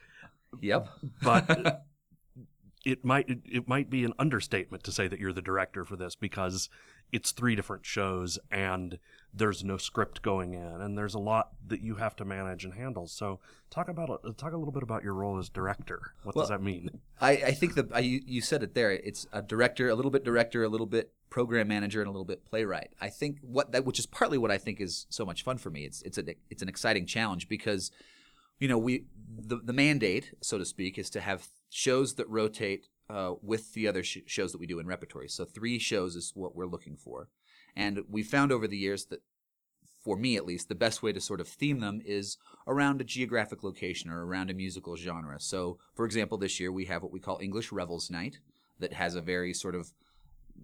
Yep. 0.61 0.89
but 1.23 1.85
it 2.85 3.05
might 3.05 3.29
it, 3.29 3.39
it 3.51 3.69
might 3.69 3.89
be 3.89 4.05
an 4.05 4.13
understatement 4.19 4.83
to 4.85 4.93
say 4.93 5.09
that 5.09 5.19
you're 5.19 5.33
the 5.33 5.41
director 5.43 5.85
for 5.85 5.97
this 5.97 6.15
because 6.15 6.69
it's 7.13 7.33
three 7.33 7.55
different 7.55 7.87
shows 7.87 8.39
and 8.51 8.99
there's 9.33 9.63
no 9.63 9.77
script 9.77 10.23
going 10.23 10.55
in 10.55 10.81
and 10.81 10.97
there's 10.97 11.15
a 11.15 11.19
lot 11.19 11.51
that 11.67 11.81
you 11.81 11.97
have 11.97 12.17
to 12.17 12.25
manage 12.25 12.65
and 12.65 12.75
handle. 12.75 13.07
So 13.07 13.39
talk 13.71 13.89
about 13.89 14.11
uh, 14.11 14.33
talk 14.37 14.53
a 14.53 14.57
little 14.57 14.73
bit 14.73 14.83
about 14.83 15.03
your 15.03 15.15
role 15.15 15.39
as 15.39 15.49
director. 15.49 16.15
What 16.23 16.35
does 16.35 16.49
that 16.49 16.63
mean? 16.63 17.01
I, 17.21 17.31
I 17.33 17.51
think 17.53 17.75
that 17.75 18.03
you 18.03 18.41
said 18.41 18.63
it 18.63 18.75
there. 18.75 18.93
It's 18.93 19.27
a 19.33 19.43
director, 19.43 19.89
a 19.89 19.95
little 19.95 20.11
bit 20.11 20.25
director, 20.25 20.65
a 20.65 20.69
little 20.69 20.87
bit 20.87 21.13
program 21.29 21.69
manager, 21.69 22.01
and 22.01 22.09
a 22.09 22.11
little 22.11 22.25
bit 22.25 22.47
playwright. 22.47 22.95
I 23.01 23.11
think 23.11 23.39
what 23.43 23.73
that, 23.73 23.85
which 23.85 23.99
is 23.99 24.07
partly 24.07 24.39
what 24.39 24.51
I 24.51 24.59
think 24.59 24.81
is 24.81 25.07
so 25.11 25.27
much 25.27 25.43
fun 25.43 25.59
for 25.59 25.71
me. 25.71 25.85
It's 25.85 26.03
it's 26.03 26.19
a 26.19 26.25
it's 26.51 26.63
an 26.63 26.69
exciting 26.69 27.07
challenge 27.07 27.49
because, 27.49 27.91
you 28.59 28.69
know, 28.69 28.79
we 28.79 29.05
the 29.39 29.57
the 29.63 29.73
mandate, 29.73 30.33
so 30.41 30.57
to 30.57 30.65
speak, 30.65 30.99
is 30.99 31.11
to 31.11 31.21
have 31.21 31.49
shows 31.69 32.15
that 32.15 32.29
rotate 32.29 32.89
uh, 33.09 33.35
with 33.43 33.75
the 33.75 33.87
other 33.89 34.03
sh- 34.03 34.19
shows 34.27 34.53
that 34.53 34.59
we 34.59 34.67
do 34.67 34.79
in 34.79 34.87
repertory. 34.87 35.29
So 35.29 35.45
three 35.45 35.79
shows 35.79 36.17
is 36.17 36.33
what 36.35 36.57
we're 36.57 36.67
looking 36.67 36.97
for, 36.97 37.29
and 37.75 38.01
we 38.09 38.23
found 38.23 38.53
over 38.53 38.67
the 38.67 38.79
years 38.79 39.07
that 39.07 39.23
for 40.07 40.17
me 40.17 40.37
at 40.37 40.47
least, 40.47 40.69
the 40.69 40.77
best 40.77 41.03
way 41.03 41.13
to 41.13 41.21
sort 41.21 41.41
of 41.41 41.49
theme 41.49 41.81
them 41.81 42.01
is 42.07 42.39
around 42.69 43.01
a 43.01 43.05
geographic 43.05 43.65
location 43.65 44.09
or 44.09 44.25
around 44.25 44.49
a 44.49 44.55
musical 44.55 44.95
genre. 44.95 45.41
So, 45.41 45.79
for 45.97 46.07
example, 46.07 46.39
this 46.39 46.61
year 46.61 46.71
we 46.71 46.85
have 46.85 47.03
what 47.03 47.11
we 47.11 47.19
call 47.19 47.41
English 47.43 47.73
Revels 47.73 48.09
Night 48.09 48.39
that 48.79 48.93
has 48.93 49.17
a 49.17 49.21
very 49.21 49.53
sort 49.53 49.75
of 49.75 49.93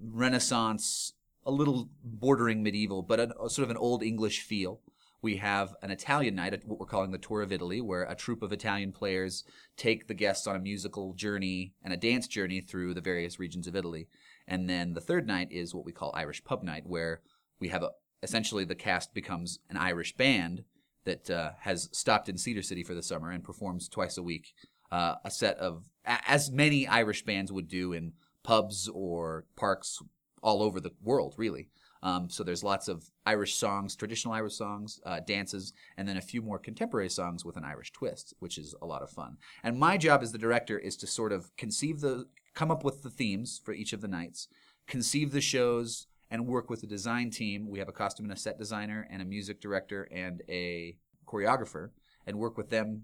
Renaissance, 0.00 1.15
a 1.44 1.50
little 1.50 1.89
bordering 2.05 2.62
medieval, 2.62 3.03
but 3.03 3.19
a, 3.19 3.35
a 3.43 3.50
sort 3.50 3.65
of 3.65 3.71
an 3.71 3.77
old 3.77 4.05
English 4.05 4.43
feel. 4.43 4.81
We 5.23 5.37
have 5.37 5.77
an 5.83 5.93
Italian 5.93 6.35
night, 6.35 6.61
what 6.67 6.81
we're 6.81 6.87
calling 6.87 7.13
the 7.13 7.19
Tour 7.19 7.43
of 7.43 7.53
Italy, 7.53 7.81
where 7.81 8.03
a 8.03 8.17
troupe 8.17 8.43
of 8.43 8.53
Italian 8.53 8.91
players 8.91 9.45
take 9.77 10.09
the 10.09 10.15
guests 10.15 10.49
on 10.49 10.57
a 10.57 10.59
musical 10.61 11.15
journey 11.15 11.75
and 11.85 11.95
a 11.95 11.97
dance 11.97 12.27
journey 12.27 12.61
through 12.61 12.93
the 12.93 13.01
various 13.01 13.39
regions 13.39 13.69
of 13.69 13.77
Italy. 13.77 14.09
And 14.49 14.69
then 14.69 14.95
the 14.95 15.01
third 15.01 15.29
night 15.29 15.53
is 15.53 15.75
what 15.75 15.85
we 15.85 15.93
call 15.93 16.11
Irish 16.13 16.43
Pub 16.43 16.65
Night, 16.65 16.83
where 16.87 17.21
we 17.61 17.69
have 17.69 17.85
a, 17.85 17.91
essentially 18.25 18.65
the 18.65 18.75
cast 18.75 19.15
becomes 19.15 19.61
an 19.71 19.77
Irish 19.77 20.17
band 20.17 20.65
that 21.05 21.31
uh, 21.31 21.53
has 21.61 21.89
stopped 21.93 22.29
in 22.29 22.37
Cedar 22.37 22.63
City 22.63 22.83
for 22.83 22.95
the 22.95 23.03
summer 23.03 23.31
and 23.31 23.45
performs 23.45 23.89
twice 23.89 24.19
a 24.19 24.23
week. 24.25 24.55
Uh, 24.91 25.15
a 25.25 25.31
set 25.31 25.57
of 25.59 25.85
as 26.05 26.51
many 26.51 26.89
Irish 26.89 27.25
bands 27.25 27.53
would 27.53 27.69
do 27.69 27.93
in 27.93 28.15
pubs 28.43 28.89
or 28.93 29.44
parks 29.55 30.03
all 30.43 30.63
over 30.63 30.81
the 30.81 30.91
world, 31.01 31.35
really. 31.37 31.69
Um, 32.03 32.29
so 32.29 32.43
there's 32.43 32.65
lots 32.65 32.89
of 32.89 33.11
Irish 33.27 33.55
songs, 33.55 33.94
traditional 33.94 34.35
Irish 34.35 34.55
songs, 34.55 35.01
uh, 35.06 35.21
dances, 35.21 35.73
and 35.97 36.09
then 36.09 36.17
a 36.17 36.21
few 36.23 36.43
more 36.43 36.59
contemporary 36.59 37.09
songs 37.09 37.44
with 37.44 37.56
an 37.56 37.65
Irish 37.65 37.93
twist, 37.93 38.35
which 38.41 38.59
is 38.59 38.75
a 38.82 38.87
lot 38.87 39.03
of 39.03 39.11
fun. 39.11 39.37
And 39.63 39.79
my 39.79 39.97
job 39.97 40.23
as 40.23 40.32
the 40.32 40.39
director 40.39 40.79
is 40.79 40.97
to 40.99 41.06
sort 41.06 41.32
of 41.32 41.55
conceive 41.56 42.01
the, 42.01 42.27
come 42.55 42.71
up 42.71 42.82
with 42.85 43.03
the 43.03 43.11
themes 43.11 43.61
for 43.65 43.73
each 43.73 43.93
of 43.93 44.01
the 44.01 44.09
nights, 44.09 44.49
conceive 44.87 45.31
the 45.31 45.41
shows, 45.41 46.09
and 46.29 46.47
work 46.47 46.71
with 46.71 46.81
the 46.81 46.87
design 46.87 47.31
team. 47.31 47.69
We 47.69 47.79
have 47.79 47.89
a 47.89 47.93
costume 47.93 48.25
and 48.25 48.32
a 48.32 48.41
set 48.41 48.59
designer, 48.59 49.06
and 49.11 49.23
a 49.23 49.27
music 49.27 49.61
director, 49.61 50.09
and 50.11 50.43
a 50.49 50.97
choreographer, 51.27 51.91
and 52.27 52.39
work 52.39 52.56
with 52.56 52.71
them 52.71 53.03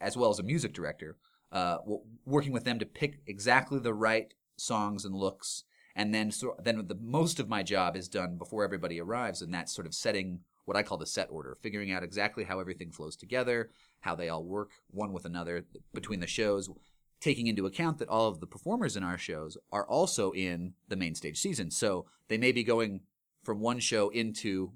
as 0.00 0.16
well 0.16 0.30
as 0.30 0.38
a 0.38 0.42
music 0.44 0.72
director, 0.72 1.18
uh, 1.52 1.78
working 2.24 2.52
with 2.52 2.64
them 2.64 2.78
to 2.78 2.86
pick 2.86 3.20
exactly 3.26 3.78
the 3.78 3.92
right 3.92 4.32
songs 4.56 5.04
and 5.04 5.14
looks. 5.14 5.64
And 5.96 6.14
then, 6.14 6.30
so, 6.30 6.56
then 6.62 6.86
the 6.86 6.98
most 7.00 7.40
of 7.40 7.48
my 7.48 7.62
job 7.62 7.96
is 7.96 8.08
done 8.08 8.36
before 8.36 8.64
everybody 8.64 9.00
arrives, 9.00 9.42
and 9.42 9.52
that's 9.52 9.74
sort 9.74 9.86
of 9.86 9.94
setting 9.94 10.40
what 10.64 10.76
I 10.76 10.82
call 10.82 10.98
the 10.98 11.06
set 11.06 11.28
order, 11.30 11.56
figuring 11.60 11.90
out 11.90 12.04
exactly 12.04 12.44
how 12.44 12.60
everything 12.60 12.92
flows 12.92 13.16
together, 13.16 13.70
how 14.00 14.14
they 14.14 14.28
all 14.28 14.44
work 14.44 14.70
one 14.90 15.12
with 15.12 15.24
another 15.24 15.64
between 15.92 16.20
the 16.20 16.26
shows, 16.26 16.70
taking 17.20 17.48
into 17.48 17.66
account 17.66 17.98
that 17.98 18.08
all 18.08 18.28
of 18.28 18.40
the 18.40 18.46
performers 18.46 18.96
in 18.96 19.02
our 19.02 19.18
shows 19.18 19.56
are 19.72 19.86
also 19.86 20.30
in 20.32 20.74
the 20.88 20.96
main 20.96 21.14
stage 21.14 21.38
season. 21.38 21.70
So 21.70 22.06
they 22.28 22.38
may 22.38 22.52
be 22.52 22.62
going 22.62 23.00
from 23.42 23.60
one 23.60 23.80
show 23.80 24.10
into 24.10 24.72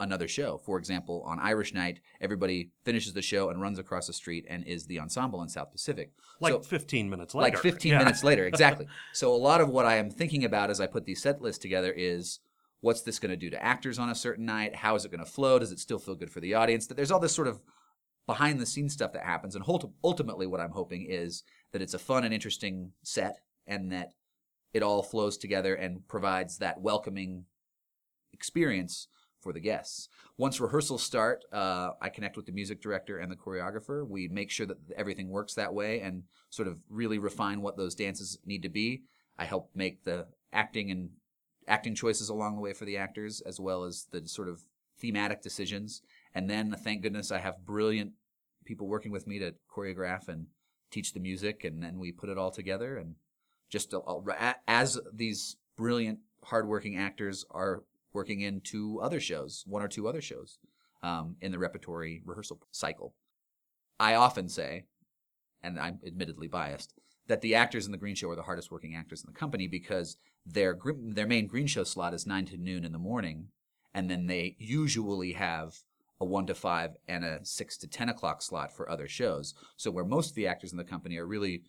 another 0.00 0.26
show. 0.28 0.58
For 0.58 0.78
example, 0.78 1.22
on 1.26 1.38
Irish 1.38 1.72
Night, 1.72 2.00
everybody 2.20 2.70
finishes 2.84 3.12
the 3.12 3.22
show 3.22 3.48
and 3.50 3.60
runs 3.60 3.78
across 3.78 4.06
the 4.08 4.12
street 4.12 4.44
and 4.48 4.64
is 4.66 4.86
the 4.86 4.98
ensemble 4.98 5.40
in 5.42 5.48
South 5.48 5.70
Pacific. 5.70 6.12
Like 6.40 6.52
So- 6.54 6.60
15 6.62 7.08
minutes 7.08 7.34
later. 7.34 7.54
like 7.54 7.62
15 7.62 7.92
Yeah. 7.92 7.98
minutes 7.98 8.24
later 8.24 8.44
exactly 8.46 8.86
so 9.12 9.32
a 9.32 9.36
lot 9.36 9.60
of 9.60 9.68
what 9.68 9.86
i 9.86 9.94
am 9.96 10.10
thinking 10.10 10.44
about 10.44 10.68
as 10.68 10.80
i 10.80 10.86
put 10.86 11.04
these 11.04 11.22
set 11.22 11.40
lists 11.40 11.62
together 11.62 11.92
is 11.96 12.40
what's 12.80 13.02
this 13.02 13.20
going 13.20 13.30
to 13.30 13.36
do 13.36 13.48
to 13.50 13.64
actors 13.64 13.98
on 14.00 14.10
a 14.10 14.14
certain 14.16 14.44
night 14.44 14.74
how 14.74 14.96
is 14.96 15.04
it 15.04 15.10
going 15.12 15.24
to 15.24 15.30
flow 15.30 15.58
does 15.60 15.70
it 15.70 15.78
still 15.78 15.98
feel 16.00 16.16
good 16.16 16.30
for 16.30 16.40
the 16.40 16.52
audience 16.54 16.88
that 16.88 16.96
there's 16.96 17.12
all 17.12 17.20
this 17.20 17.34
sort 17.34 17.46
of 17.46 17.60
behind 18.26 18.58
the 18.60 18.66
scenes 18.66 18.92
stuff 18.92 19.12
that 19.12 19.22
happens 19.24 19.54
and 19.54 19.64
ultimately 20.02 20.46
what 20.46 20.60
i'm 20.60 20.72
hoping 20.72 21.06
is 21.08 21.44
that 21.72 21.80
it's 21.80 21.94
a 21.94 21.98
fun 21.98 22.24
and 22.24 22.34
interesting 22.34 22.90
set 23.04 23.38
and 23.66 23.92
that 23.92 24.10
it 24.72 24.82
all 24.82 25.02
flows 25.04 25.38
together 25.38 25.74
and 25.76 26.06
provides 26.08 26.58
that 26.58 26.80
welcoming 26.80 27.44
experience 28.32 29.06
for 29.44 29.52
the 29.52 29.60
guests. 29.60 30.08
Once 30.36 30.58
rehearsals 30.58 31.02
start, 31.02 31.44
uh, 31.52 31.90
I 32.02 32.08
connect 32.08 32.36
with 32.36 32.46
the 32.46 32.52
music 32.52 32.80
director 32.80 33.18
and 33.18 33.30
the 33.30 33.36
choreographer. 33.36 34.08
We 34.08 34.26
make 34.26 34.50
sure 34.50 34.66
that 34.66 34.78
everything 34.96 35.28
works 35.28 35.54
that 35.54 35.74
way 35.74 36.00
and 36.00 36.24
sort 36.50 36.66
of 36.66 36.78
really 36.88 37.18
refine 37.18 37.60
what 37.62 37.76
those 37.76 37.94
dances 37.94 38.38
need 38.44 38.62
to 38.62 38.68
be. 38.68 39.02
I 39.38 39.44
help 39.44 39.70
make 39.74 40.02
the 40.02 40.26
acting 40.52 40.90
and 40.90 41.10
acting 41.68 41.94
choices 41.94 42.28
along 42.28 42.56
the 42.56 42.62
way 42.62 42.72
for 42.72 42.86
the 42.86 42.96
actors, 42.96 43.40
as 43.42 43.60
well 43.60 43.84
as 43.84 44.06
the 44.10 44.26
sort 44.26 44.48
of 44.48 44.62
thematic 44.98 45.42
decisions. 45.42 46.02
And 46.34 46.48
then, 46.50 46.74
thank 46.82 47.02
goodness, 47.02 47.30
I 47.30 47.38
have 47.38 47.64
brilliant 47.64 48.12
people 48.64 48.88
working 48.88 49.12
with 49.12 49.26
me 49.26 49.38
to 49.38 49.54
choreograph 49.74 50.26
and 50.28 50.46
teach 50.90 51.12
the 51.12 51.20
music, 51.20 51.64
and 51.64 51.82
then 51.82 51.98
we 51.98 52.12
put 52.12 52.30
it 52.30 52.38
all 52.38 52.50
together. 52.50 52.96
And 52.96 53.16
just 53.70 53.94
as 54.66 54.98
these 55.12 55.56
brilliant, 55.76 56.20
hardworking 56.44 56.96
actors 56.96 57.44
are 57.50 57.82
working 58.14 58.40
in 58.40 58.60
two 58.60 59.00
other 59.02 59.20
shows, 59.20 59.64
one 59.66 59.82
or 59.82 59.88
two 59.88 60.08
other 60.08 60.22
shows 60.22 60.58
um, 61.02 61.36
in 61.40 61.52
the 61.52 61.58
repertory 61.58 62.22
rehearsal 62.24 62.60
cycle. 62.70 63.14
I 64.00 64.14
often 64.14 64.48
say, 64.48 64.84
and 65.62 65.78
I'm 65.78 65.98
admittedly 66.06 66.48
biased, 66.48 66.94
that 67.26 67.40
the 67.40 67.54
actors 67.54 67.86
in 67.86 67.92
the 67.92 67.98
Green 67.98 68.14
Show 68.14 68.30
are 68.30 68.36
the 68.36 68.42
hardest 68.42 68.70
working 68.70 68.94
actors 68.94 69.22
in 69.24 69.32
the 69.32 69.38
company 69.38 69.66
because 69.66 70.16
their 70.46 70.78
their 71.02 71.26
main 71.26 71.46
Green 71.46 71.66
Show 71.66 71.84
slot 71.84 72.14
is 72.14 72.26
nine 72.26 72.46
to 72.46 72.56
noon 72.56 72.84
in 72.84 72.92
the 72.92 72.98
morning, 72.98 73.48
and 73.94 74.10
then 74.10 74.26
they 74.26 74.56
usually 74.58 75.32
have 75.32 75.74
a 76.20 76.24
one 76.24 76.46
to 76.46 76.54
five 76.54 76.90
and 77.08 77.24
a 77.24 77.40
six 77.44 77.76
to 77.78 77.88
ten 77.88 78.08
o'clock 78.08 78.42
slot 78.42 78.76
for 78.76 78.88
other 78.90 79.08
shows. 79.08 79.54
So 79.76 79.90
where 79.90 80.04
most 80.04 80.30
of 80.30 80.36
the 80.36 80.46
actors 80.46 80.72
in 80.72 80.78
the 80.78 80.84
company 80.84 81.16
are 81.16 81.26
really, 81.26 81.62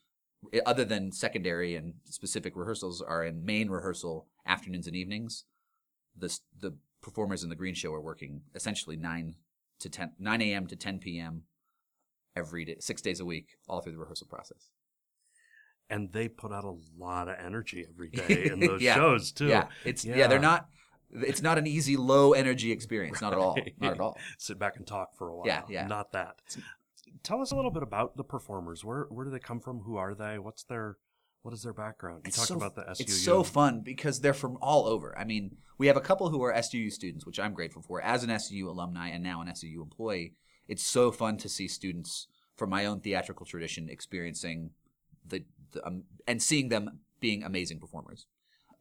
other 0.65 0.85
than 0.85 1.11
secondary 1.11 1.75
and 1.75 1.93
specific 2.03 2.55
rehearsals, 2.55 3.01
are 3.01 3.23
in 3.23 3.45
main 3.45 3.69
rehearsal 3.69 4.27
afternoons 4.45 4.87
and 4.87 4.95
evenings. 4.95 5.45
The 6.17 6.37
the 6.59 6.77
performers 7.01 7.43
in 7.43 7.49
the 7.49 7.55
Green 7.55 7.75
Show 7.75 7.93
are 7.93 8.01
working 8.01 8.41
essentially 8.55 8.97
nine 8.97 9.35
to 9.79 9.89
10, 9.89 10.13
9 10.17 10.41
a.m. 10.41 10.67
to 10.67 10.75
10 10.75 10.99
p.m. 10.99 11.43
every 12.35 12.65
day, 12.65 12.77
six 12.79 13.01
days 13.01 13.19
a 13.19 13.25
week, 13.25 13.57
all 13.67 13.81
through 13.81 13.93
the 13.93 13.99
rehearsal 13.99 14.27
process 14.27 14.69
and 15.89 16.11
they 16.11 16.27
put 16.27 16.51
out 16.51 16.63
a 16.63 16.73
lot 16.97 17.27
of 17.27 17.35
energy 17.43 17.85
every 17.87 18.09
day 18.27 18.49
in 18.51 18.59
those 18.59 18.81
yeah. 18.81 18.95
shows 18.95 19.31
too. 19.31 19.47
Yeah, 19.47 19.67
it's 19.83 20.05
yeah. 20.05 20.15
yeah. 20.15 20.27
they're 20.27 20.39
not. 20.39 20.67
It's 21.11 21.41
not 21.41 21.57
an 21.57 21.67
easy 21.67 21.95
low 21.95 22.33
energy 22.33 22.71
experience. 22.71 23.21
Not 23.21 23.33
at 23.33 23.39
all. 23.39 23.57
Not 23.79 23.93
at 23.93 23.99
all. 23.99 24.17
Sit 24.37 24.59
back 24.59 24.75
and 24.75 24.85
talk 24.85 25.15
for 25.15 25.29
a 25.29 25.35
while. 25.35 25.45
Yeah, 25.45 25.61
yeah. 25.69 25.87
Not 25.87 26.11
that. 26.13 26.35
Tell 27.23 27.41
us 27.41 27.51
a 27.51 27.55
little 27.55 27.71
bit 27.71 27.83
about 27.83 28.17
the 28.17 28.23
performers. 28.23 28.83
Where 28.83 29.05
where 29.09 29.23
do 29.23 29.31
they 29.31 29.39
come 29.39 29.59
from? 29.59 29.81
Who 29.81 29.97
are 29.97 30.13
they? 30.13 30.39
What's 30.39 30.63
their 30.63 30.97
what 31.45 31.53
is 31.53 31.61
their 31.61 31.73
background? 31.73 32.21
You 32.25 32.29
it's 32.29 32.37
talked 32.37 32.47
so, 32.47 32.55
about 32.55 32.73
the 32.73 32.81
SUU. 32.81 33.01
It's 33.01 33.21
so 33.21 33.43
fun 33.43 33.81
because 33.81 34.19
they're 34.19 34.33
from 34.33 34.57
all 34.63 34.87
over. 34.87 35.15
I 35.15 35.25
mean, 35.25 35.57
we 35.77 35.85
have 35.85 35.95
a 35.95 36.01
couple 36.01 36.27
who 36.27 36.41
are 36.41 36.51
SUU 36.51 36.91
students, 36.91 37.23
which 37.23 37.39
I'm 37.39 37.53
grateful 37.53 37.83
for. 37.83 38.01
As 38.01 38.23
an 38.23 38.31
SUU 38.31 38.65
alumni 38.65 39.09
and 39.09 39.23
now 39.23 39.41
an 39.41 39.47
SUU 39.49 39.83
employee, 39.83 40.33
it's 40.67 40.83
so 40.83 41.11
fun 41.11 41.37
to 41.37 41.47
see 41.47 41.67
students 41.67 42.25
from 42.57 42.71
my 42.71 42.87
own 42.87 42.99
theatrical 42.99 43.45
tradition 43.45 43.89
experiencing 43.89 44.71
the 45.23 45.43
um, 45.83 46.05
and 46.25 46.41
seeing 46.41 46.69
them 46.69 47.01
being 47.19 47.43
amazing 47.43 47.79
performers. 47.79 48.25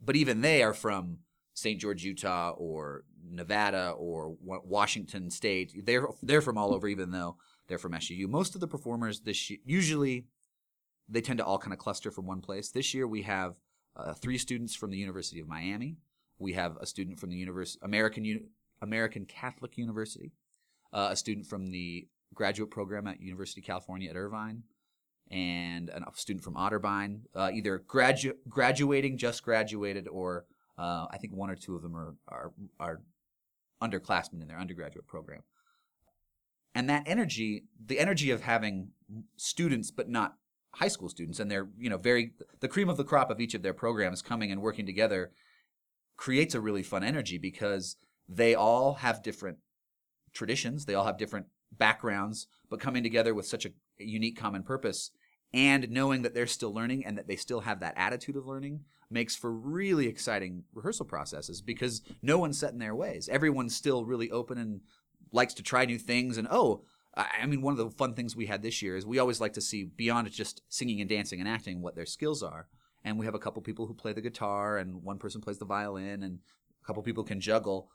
But 0.03 0.17
even 0.17 0.41
they 0.41 0.63
are 0.63 0.73
from 0.73 1.19
St. 1.53 1.79
George, 1.79 2.03
Utah, 2.03 2.53
or 2.57 3.05
Nevada, 3.31 3.91
or 3.91 4.39
Washington 4.41 5.31
State. 5.31 5.85
They're 5.85 6.07
they're 6.23 6.41
from 6.41 6.57
all 6.57 6.73
over, 6.73 6.89
even 6.89 7.11
though 7.11 7.37
they're 7.69 7.77
from 7.77 7.93
SUU. 7.93 8.27
Most 8.27 8.55
of 8.55 8.63
the 8.63 8.69
performers 8.69 9.21
this 9.21 9.51
year, 9.51 9.59
usually 9.67 10.29
they 11.09 11.21
tend 11.21 11.39
to 11.39 11.45
all 11.45 11.59
kind 11.59 11.73
of 11.73 11.79
cluster 11.79 12.11
from 12.11 12.27
one 12.27 12.41
place. 12.41 12.71
This 12.71 12.95
year 12.95 13.07
we 13.07 13.23
have 13.23 13.55
uh, 13.97 14.15
three 14.15 14.39
students 14.39 14.75
from 14.75 14.91
the 14.91 14.99
University 14.99 15.41
of 15.41 15.49
Miami. 15.49 15.97
We 16.39 16.55
have 16.55 16.77
a 16.81 16.87
student 16.87 17.21
from 17.21 17.31
the 17.31 17.37
Univers- 17.37 17.79
American 17.83 18.49
American 18.83 19.25
Catholic 19.25 19.79
University, 19.79 20.33
uh, 20.93 21.09
a 21.13 21.17
student 21.17 21.47
from 21.47 21.71
the 21.71 22.09
graduate 22.35 22.71
program 22.71 23.07
at 23.07 23.21
University 23.21 23.61
of 23.61 23.67
California 23.67 24.11
at 24.11 24.17
Irvine, 24.17 24.65
and 25.31 25.89
a 25.91 26.03
student 26.15 26.45
from 26.45 26.55
Otterbein, 26.55 27.21
uh, 27.35 27.51
either 27.55 27.83
gradu- 27.87 28.35
graduating, 28.49 29.17
just 29.17 29.43
graduated, 29.43 30.09
or 30.09 30.45
uh, 30.77 31.07
I 31.11 31.19
think 31.19 31.35
one 31.35 31.51
or 31.51 31.55
two 31.55 31.77
of 31.77 31.83
them 31.83 31.97
are, 31.97 32.15
are, 32.29 32.53
are 32.81 33.03
underclassmen 33.81 34.43
in 34.43 34.49
their 34.49 34.59
undergraduate 34.59 35.07
program. 35.07 35.43
And 36.75 36.91
that 36.91 37.05
energy, 37.07 37.65
the 37.85 38.01
energy 38.01 38.31
of 38.33 38.43
having 38.43 38.89
students, 39.37 39.93
but 39.93 40.09
not 40.09 40.35
high 40.75 40.89
school 40.89 41.09
students, 41.09 41.41
and 41.41 41.51
they're 41.51 41.69
you 41.79 41.91
know 41.91 41.99
very 41.99 42.33
the 42.61 42.69
cream 42.69 42.89
of 42.89 42.97
the 42.97 43.05
crop 43.05 43.31
of 43.31 43.41
each 43.41 43.55
of 43.55 43.63
their 43.63 43.75
programs 43.75 44.23
coming 44.23 44.51
and 44.51 44.61
working 44.61 44.87
together, 44.87 45.33
creates 46.17 46.55
a 46.55 46.61
really 46.61 46.83
fun 46.83 47.05
energy 47.05 47.39
because 47.39 47.97
they 48.29 48.55
all 48.55 48.95
have 48.95 49.23
different 49.23 49.59
traditions, 50.33 50.85
they 50.85 50.95
all 50.95 51.05
have 51.05 51.19
different 51.19 51.47
backgrounds, 51.73 52.47
but 52.71 52.81
coming 52.81 53.03
together 53.03 53.35
with 53.35 53.47
such 53.47 53.67
a 53.67 53.73
unique 53.99 54.39
common 54.39 54.63
purpose 54.63 55.11
and 55.53 55.89
knowing 55.89 56.23
that 56.23 56.35
they're 56.35 56.47
still 56.47 56.75
learning 56.75 57.07
and 57.07 57.17
that 57.17 57.29
they 57.29 57.37
still 57.37 57.61
have 57.61 57.81
that 57.81 57.95
attitude 57.97 58.37
of 58.37 58.47
learning 58.47 58.81
makes 59.09 59.37
for 59.37 59.53
really 59.53 60.09
exciting 60.09 60.65
rehearsal 60.75 61.07
processes 61.07 61.63
because 61.63 62.03
no 62.23 62.39
one's 62.39 62.59
set 62.59 62.73
in 62.73 62.79
their 62.81 62.95
ways. 62.95 63.29
Everyone's 63.29 63.77
still 63.77 64.05
really 64.05 64.31
open 64.31 64.59
and 64.59 64.81
likes 65.31 65.55
to 65.55 65.63
try 65.63 65.85
new 65.85 65.99
things. 65.99 66.39
And 66.39 66.49
oh, 66.51 66.83
I 67.17 67.47
mean, 67.47 67.63
one 67.63 67.73
of 67.73 67.79
the 67.79 67.91
fun 67.91 68.15
things 68.15 68.35
we 68.35 68.47
had 68.47 68.63
this 68.63 68.83
year 68.83 68.97
is 68.97 69.07
we 69.07 69.19
always 69.19 69.41
like 69.41 69.53
to 69.53 69.61
see 69.61 69.85
beyond 69.85 70.31
just 70.33 70.63
singing 70.69 71.01
and 71.01 71.09
dancing 71.09 71.39
and 71.39 71.49
acting 71.49 71.81
what 71.81 71.95
their 71.95 72.07
skills 72.07 72.43
are. 72.43 72.67
And 73.05 73.19
we 73.19 73.27
have 73.27 73.35
a 73.35 73.39
couple 73.39 73.63
people 73.63 73.87
who 73.87 73.95
play 73.95 74.13
the 74.13 74.21
guitar, 74.21 74.79
and 74.79 75.03
one 75.03 75.19
person 75.19 75.41
plays 75.41 75.59
the 75.59 75.65
violin, 75.65 76.23
and 76.23 76.39
a 76.83 76.87
couple 76.87 77.03
people 77.03 77.23
can 77.23 77.41
juggle. 77.41 77.91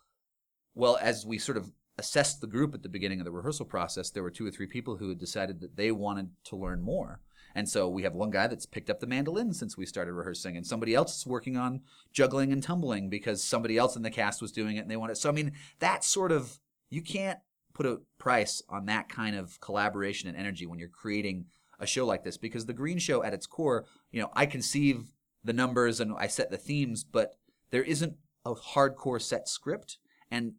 Well, 0.75 0.97
as 1.01 1.25
we 1.25 1.37
sort 1.37 1.57
of 1.57 1.71
assessed 1.97 2.39
the 2.39 2.47
group 2.47 2.73
at 2.73 2.83
the 2.83 2.89
beginning 2.89 3.19
of 3.19 3.25
the 3.25 3.31
rehearsal 3.31 3.65
process, 3.65 4.09
there 4.09 4.23
were 4.23 4.29
two 4.29 4.45
or 4.45 4.51
three 4.51 4.67
people 4.67 4.97
who 4.97 5.09
had 5.09 5.19
decided 5.19 5.59
that 5.59 5.75
they 5.75 5.91
wanted 5.91 6.29
to 6.45 6.55
learn 6.55 6.81
more. 6.81 7.19
And 7.55 7.67
so 7.67 7.89
we 7.89 8.03
have 8.03 8.13
one 8.13 8.29
guy 8.29 8.47
that's 8.47 8.67
picked 8.67 8.89
up 8.89 8.99
the 8.99 9.07
mandolin 9.07 9.53
since 9.53 9.75
we 9.75 9.85
started 9.85 10.13
rehearsing, 10.13 10.55
and 10.55 10.65
somebody 10.65 10.93
else 10.93 11.17
is 11.17 11.27
working 11.27 11.57
on 11.57 11.81
juggling 12.13 12.53
and 12.53 12.61
tumbling 12.61 13.09
because 13.09 13.43
somebody 13.43 13.77
else 13.77 13.95
in 13.95 14.03
the 14.03 14.11
cast 14.11 14.41
was 14.41 14.51
doing 14.51 14.77
it 14.77 14.81
and 14.81 14.91
they 14.91 14.95
want 14.95 15.11
it. 15.11 15.17
So, 15.17 15.27
I 15.27 15.33
mean, 15.33 15.53
that 15.79 16.03
sort 16.03 16.31
of, 16.31 16.59
you 16.89 17.01
can't 17.01 17.39
put 17.79 17.85
a 17.85 18.01
price 18.17 18.61
on 18.67 18.87
that 18.87 19.07
kind 19.07 19.37
of 19.37 19.57
collaboration 19.61 20.27
and 20.27 20.37
energy 20.37 20.65
when 20.65 20.79
you're 20.79 20.89
creating 20.89 21.45
a 21.79 21.87
show 21.87 22.05
like 22.05 22.25
this 22.25 22.35
because 22.35 22.65
the 22.65 22.73
Green 22.73 22.97
Show 22.97 23.23
at 23.23 23.33
its 23.33 23.47
core, 23.47 23.85
you 24.11 24.21
know, 24.21 24.29
I 24.33 24.47
conceive 24.47 25.13
the 25.45 25.53
numbers 25.53 26.01
and 26.01 26.13
I 26.17 26.27
set 26.27 26.51
the 26.51 26.57
themes, 26.57 27.05
but 27.05 27.37
there 27.71 27.83
isn't 27.83 28.17
a 28.45 28.53
hardcore 28.53 29.21
set 29.21 29.47
script. 29.47 29.97
And 30.29 30.55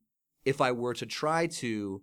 if 0.47 0.63
I 0.63 0.73
were 0.73 0.95
to 0.95 1.05
try 1.05 1.47
to 1.47 2.01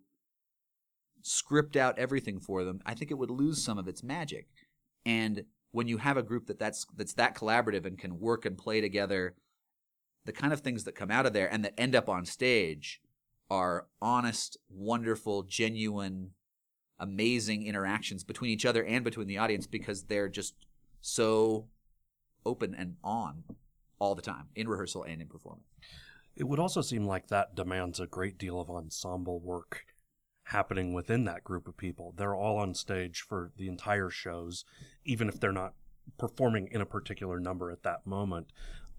script 1.24 1.76
out 1.76 1.98
everything 1.98 2.40
for 2.40 2.64
them, 2.64 2.80
I 2.86 2.94
think 2.94 3.10
it 3.10 3.18
would 3.18 3.32
lose 3.32 3.66
some 3.66 3.80
of 3.80 3.88
its 3.88 4.04
magic. 4.04 4.46
And 5.04 5.46
when 5.72 5.88
you 5.88 5.98
have 5.98 6.18
a 6.18 6.24
group 6.24 6.46
that 6.46 6.60
that's 6.60 6.86
that's 6.96 7.14
that 7.14 7.36
collaborative 7.36 7.88
and 7.88 7.98
can 7.98 8.20
work 8.20 8.46
and 8.46 8.56
play 8.56 8.82
together, 8.82 9.34
the 10.26 10.32
kind 10.32 10.54
of 10.54 10.62
things 10.62 10.84
that 10.84 10.94
come 10.94 11.10
out 11.10 11.26
of 11.26 11.34
there 11.34 11.52
and 11.52 11.66
that 11.66 11.74
end 11.76 11.96
up 11.96 12.08
on 12.08 12.24
stage 12.24 13.02
are 13.50 13.88
honest, 14.02 14.58
wonderful, 14.70 15.44
genuine, 15.44 16.32
amazing 17.00 17.66
interactions 17.66 18.24
between 18.24 18.52
each 18.52 18.66
other 18.66 18.84
and 18.84 19.04
between 19.04 19.28
the 19.28 19.38
audience 19.38 19.68
because 19.68 20.04
they're 20.04 20.30
just 20.30 20.56
so 21.02 21.68
open 22.46 22.74
and 22.76 22.96
on 23.04 23.44
all 24.00 24.16
the 24.16 24.22
time 24.22 24.46
in 24.56 24.68
rehearsal 24.68 25.04
and 25.04 25.22
in 25.22 25.28
performance. 25.28 25.68
It 26.36 26.48
would 26.48 26.60
also 26.60 26.82
seem 26.82 27.06
like 27.06 27.28
that 27.28 27.56
demands 27.56 28.00
a 28.00 28.08
great 28.08 28.38
deal 28.38 28.60
of 28.60 28.70
ensemble 28.70 29.40
work 29.40 29.86
happening 30.44 30.94
within 30.94 31.26
that 31.26 31.44
group 31.44 31.68
of 31.68 31.76
people. 31.78 32.14
They're 32.16 32.36
all 32.36 32.58
on 32.58 32.74
stage 32.74 33.22
for 33.22 33.52
the 33.58 33.68
entire 33.68 34.10
shows, 34.10 34.64
even 35.04 35.28
if 35.30 35.40
they're 35.40 35.52
not 35.52 35.74
performing 36.18 36.70
in 36.72 36.80
a 36.80 36.86
particular 36.86 37.40
number 37.40 37.72
at 37.72 37.84
that 37.84 38.06
moment. 38.06 38.52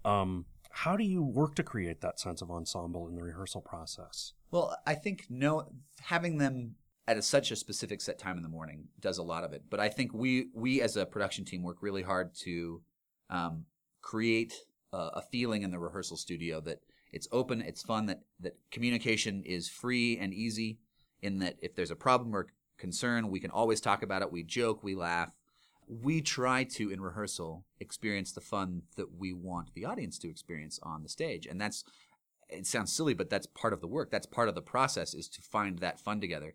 Um, 0.05 0.45
how 0.69 0.95
do 0.95 1.03
you 1.03 1.23
work 1.23 1.55
to 1.55 1.63
create 1.63 2.01
that 2.01 2.19
sense 2.19 2.41
of 2.41 2.51
ensemble 2.51 3.07
in 3.07 3.15
the 3.15 3.23
rehearsal 3.23 3.61
process? 3.61 4.33
Well, 4.51 4.75
I 4.85 4.95
think 4.95 5.27
no 5.29 5.71
having 6.01 6.37
them 6.37 6.75
at 7.07 7.17
a, 7.17 7.21
such 7.21 7.51
a 7.51 7.55
specific 7.55 8.01
set 8.01 8.19
time 8.19 8.37
in 8.37 8.43
the 8.43 8.49
morning 8.49 8.87
does 8.99 9.17
a 9.17 9.23
lot 9.23 9.43
of 9.43 9.53
it. 9.53 9.63
But 9.69 9.79
I 9.79 9.89
think 9.89 10.13
we 10.13 10.47
we 10.53 10.81
as 10.81 10.95
a 10.95 11.05
production 11.05 11.45
team 11.45 11.63
work 11.63 11.77
really 11.81 12.03
hard 12.03 12.35
to 12.41 12.81
um, 13.29 13.65
create 14.01 14.53
a, 14.93 14.97
a 14.97 15.21
feeling 15.31 15.63
in 15.63 15.71
the 15.71 15.79
rehearsal 15.79 16.17
studio 16.17 16.61
that 16.61 16.79
it's 17.11 17.27
open, 17.31 17.61
it's 17.61 17.81
fun, 17.81 18.05
that 18.05 18.21
that 18.39 18.57
communication 18.71 19.43
is 19.43 19.67
free 19.67 20.17
and 20.17 20.33
easy, 20.33 20.79
in 21.21 21.39
that 21.39 21.57
if 21.61 21.75
there's 21.75 21.91
a 21.91 21.95
problem 21.95 22.35
or 22.35 22.47
concern, 22.77 23.29
we 23.29 23.39
can 23.39 23.51
always 23.51 23.81
talk 23.81 24.03
about 24.03 24.21
it. 24.21 24.31
We 24.31 24.43
joke, 24.43 24.83
we 24.83 24.95
laugh. 24.95 25.35
We 25.87 26.21
try 26.21 26.65
to, 26.75 26.91
in 26.91 27.01
rehearsal, 27.01 27.65
experience 27.79 28.31
the 28.31 28.41
fun 28.41 28.83
that 28.95 29.17
we 29.17 29.33
want 29.33 29.73
the 29.73 29.85
audience 29.85 30.19
to 30.19 30.29
experience 30.29 30.79
on 30.83 31.01
the 31.01 31.09
stage. 31.09 31.47
And 31.47 31.59
that's, 31.59 31.83
it 32.49 32.65
sounds 32.65 32.91
silly, 32.91 33.13
but 33.13 33.29
that's 33.29 33.47
part 33.47 33.73
of 33.73 33.81
the 33.81 33.87
work. 33.87 34.11
That's 34.11 34.25
part 34.25 34.49
of 34.49 34.55
the 34.55 34.61
process 34.61 35.13
is 35.13 35.27
to 35.29 35.41
find 35.41 35.79
that 35.79 35.99
fun 35.99 36.19
together. 36.19 36.53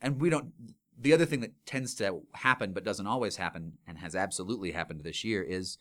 And 0.00 0.20
we 0.20 0.30
don't, 0.30 0.52
the 0.98 1.12
other 1.12 1.26
thing 1.26 1.40
that 1.40 1.66
tends 1.66 1.94
to 1.96 2.22
happen 2.34 2.72
but 2.72 2.84
doesn't 2.84 3.06
always 3.06 3.36
happen 3.36 3.74
and 3.86 3.98
has 3.98 4.14
absolutely 4.14 4.72
happened 4.72 5.00
this 5.02 5.24
year 5.24 5.42
is 5.42 5.78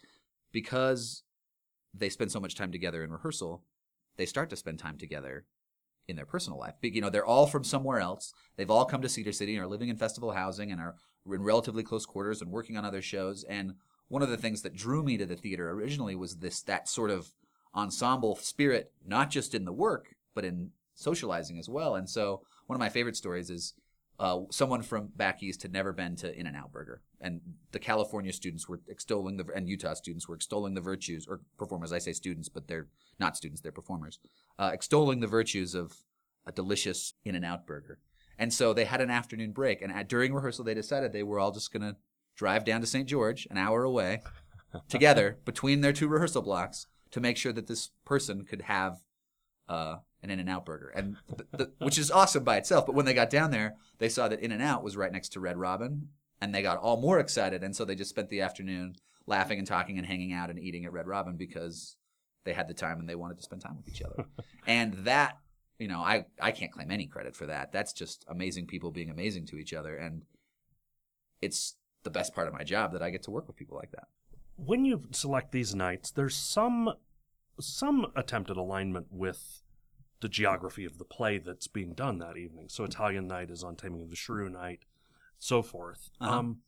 because 0.51 1.23
they 1.93 2.09
spend 2.09 2.31
so 2.31 2.39
much 2.39 2.55
time 2.55 2.71
together 2.71 3.03
in 3.03 3.11
rehearsal, 3.11 3.63
they 4.17 4.25
start 4.25 4.49
to 4.49 4.55
spend 4.55 4.79
time 4.79 4.97
together 4.97 5.45
in 6.07 6.15
their 6.15 6.25
personal 6.25 6.59
life. 6.59 6.75
But, 6.81 6.93
you 6.93 7.01
know, 7.01 7.09
they're 7.09 7.25
all 7.25 7.47
from 7.47 7.63
somewhere 7.63 7.99
else. 7.99 8.33
They've 8.55 8.71
all 8.71 8.85
come 8.85 9.01
to 9.01 9.09
Cedar 9.09 9.31
City 9.31 9.55
and 9.55 9.63
are 9.63 9.67
living 9.67 9.89
in 9.89 9.97
festival 9.97 10.31
housing 10.31 10.71
and 10.71 10.81
are 10.81 10.95
in 11.25 11.43
relatively 11.43 11.83
close 11.83 12.05
quarters 12.05 12.41
and 12.41 12.51
working 12.51 12.77
on 12.77 12.85
other 12.85 13.01
shows. 13.01 13.43
And 13.43 13.75
one 14.07 14.21
of 14.21 14.29
the 14.29 14.37
things 14.37 14.61
that 14.61 14.75
drew 14.75 15.03
me 15.03 15.17
to 15.17 15.25
the 15.25 15.35
theater 15.35 15.69
originally 15.69 16.15
was 16.15 16.37
this 16.37 16.61
that 16.63 16.89
sort 16.89 17.09
of 17.09 17.31
ensemble 17.75 18.35
spirit, 18.35 18.91
not 19.05 19.29
just 19.29 19.55
in 19.55 19.65
the 19.65 19.73
work, 19.73 20.15
but 20.33 20.45
in 20.45 20.71
socializing 20.95 21.57
as 21.57 21.69
well. 21.69 21.95
And 21.95 22.09
so 22.09 22.41
one 22.67 22.75
of 22.75 22.79
my 22.79 22.89
favorite 22.89 23.15
stories 23.15 23.49
is 23.49 23.73
uh, 24.19 24.41
someone 24.51 24.81
from 24.81 25.07
back 25.15 25.41
east 25.41 25.63
had 25.63 25.73
never 25.73 25.91
been 25.91 26.15
to 26.17 26.37
In 26.37 26.47
and 26.47 26.55
Out 26.55 26.71
Burger, 26.71 27.01
and 27.19 27.41
the 27.71 27.79
California 27.79 28.31
students 28.31 28.69
were 28.69 28.79
extolling 28.87 29.37
the 29.37 29.45
and 29.55 29.67
Utah 29.67 29.95
students 29.95 30.27
were 30.27 30.35
extolling 30.35 30.75
the 30.75 30.81
virtues 30.81 31.25
or 31.27 31.41
performers. 31.57 31.91
I 31.91 31.97
say 31.97 32.13
students, 32.13 32.47
but 32.47 32.67
they're 32.67 32.87
not 33.19 33.35
students; 33.35 33.61
they're 33.61 33.71
performers, 33.71 34.19
uh, 34.59 34.69
extolling 34.71 35.19
the 35.19 35.27
virtues 35.27 35.73
of 35.73 35.95
a 36.45 36.51
delicious 36.51 37.15
In 37.25 37.35
and 37.35 37.43
Out 37.43 37.65
Burger. 37.65 37.99
And 38.37 38.53
so 38.53 38.73
they 38.73 38.85
had 38.85 39.01
an 39.01 39.09
afternoon 39.09 39.51
break, 39.51 39.81
and 39.81 39.91
at, 39.91 40.09
during 40.09 40.33
rehearsal, 40.33 40.63
they 40.63 40.73
decided 40.73 41.11
they 41.11 41.23
were 41.23 41.39
all 41.39 41.51
just 41.51 41.73
going 41.73 41.81
to 41.81 41.95
drive 42.35 42.65
down 42.65 42.81
to 42.81 42.87
St. 42.87 43.07
George, 43.07 43.47
an 43.49 43.57
hour 43.57 43.83
away, 43.83 44.21
together 44.89 45.37
between 45.45 45.81
their 45.81 45.93
two 45.93 46.07
rehearsal 46.07 46.41
blocks 46.41 46.87
to 47.13 47.21
make 47.21 47.37
sure 47.37 47.53
that 47.53 47.67
this 47.67 47.91
person 48.05 48.43
could 48.43 48.63
have 48.63 48.97
uh, 49.69 49.97
an 50.21 50.29
In 50.29 50.39
and 50.39 50.49
Out 50.49 50.65
burger, 50.65 50.89
and 50.89 51.15
the, 51.29 51.45
the, 51.57 51.71
which 51.85 51.97
is 51.97 52.11
awesome 52.11 52.43
by 52.43 52.57
itself. 52.57 52.85
But 52.85 52.95
when 52.95 53.05
they 53.05 53.13
got 53.13 53.29
down 53.29 53.51
there, 53.51 53.75
they 53.99 54.09
saw 54.09 54.27
that 54.27 54.41
In 54.41 54.51
and 54.51 54.61
Out 54.61 54.83
was 54.83 54.97
right 54.97 55.11
next 55.11 55.29
to 55.29 55.39
Red 55.39 55.57
Robin, 55.57 56.09
and 56.41 56.53
they 56.53 56.61
got 56.61 56.79
all 56.79 56.99
more 56.99 57.19
excited. 57.19 57.63
And 57.63 57.75
so 57.75 57.85
they 57.85 57.95
just 57.95 58.09
spent 58.09 58.29
the 58.29 58.41
afternoon 58.41 58.95
laughing 59.27 59.59
and 59.59 59.67
talking 59.67 59.97
and 59.97 60.07
hanging 60.07 60.33
out 60.33 60.49
and 60.49 60.59
eating 60.59 60.85
at 60.85 60.91
Red 60.91 61.07
Robin 61.07 61.37
because 61.37 61.95
they 62.45 62.53
had 62.53 62.67
the 62.67 62.73
time 62.73 62.99
and 62.99 63.07
they 63.07 63.15
wanted 63.15 63.37
to 63.37 63.43
spend 63.43 63.61
time 63.61 63.77
with 63.77 63.87
each 63.87 64.01
other. 64.01 64.25
and 64.67 64.93
that, 65.05 65.37
you 65.77 65.87
know, 65.87 65.99
I 65.99 66.25
I 66.41 66.51
can't 66.51 66.71
claim 66.71 66.89
any 66.89 67.05
credit 67.05 67.35
for 67.35 67.45
that. 67.45 67.71
That's 67.71 67.93
just 67.93 68.25
amazing 68.27 68.65
people 68.67 68.91
being 68.91 69.09
amazing 69.09 69.45
to 69.47 69.57
each 69.57 69.73
other, 69.73 69.95
and 69.95 70.23
it's 71.41 71.75
the 72.03 72.09
best 72.09 72.33
part 72.33 72.47
of 72.47 72.53
my 72.53 72.63
job 72.63 72.93
that 72.93 73.03
I 73.03 73.11
get 73.11 73.23
to 73.23 73.31
work 73.31 73.47
with 73.47 73.55
people 73.55 73.77
like 73.77 73.91
that. 73.91 74.07
When 74.55 74.85
you 74.85 75.03
select 75.11 75.51
these 75.51 75.73
nights, 75.73 76.11
there's 76.11 76.35
some 76.35 76.93
some 77.59 78.07
attempted 78.15 78.57
alignment 78.57 79.07
with 79.11 79.61
the 80.21 80.29
geography 80.29 80.85
of 80.85 80.97
the 80.97 81.05
play 81.05 81.37
that's 81.37 81.67
being 81.67 81.93
done 81.93 82.17
that 82.19 82.37
evening. 82.37 82.69
So 82.69 82.83
Italian 82.83 83.27
Night 83.27 83.49
is 83.49 83.63
on 83.63 83.75
Taming 83.75 84.01
of 84.01 84.09
the 84.09 84.15
Shrew 84.15 84.49
Night, 84.49 84.85
so 85.37 85.61
forth. 85.61 86.09
Uh-huh. 86.21 86.39
Um, 86.39 86.59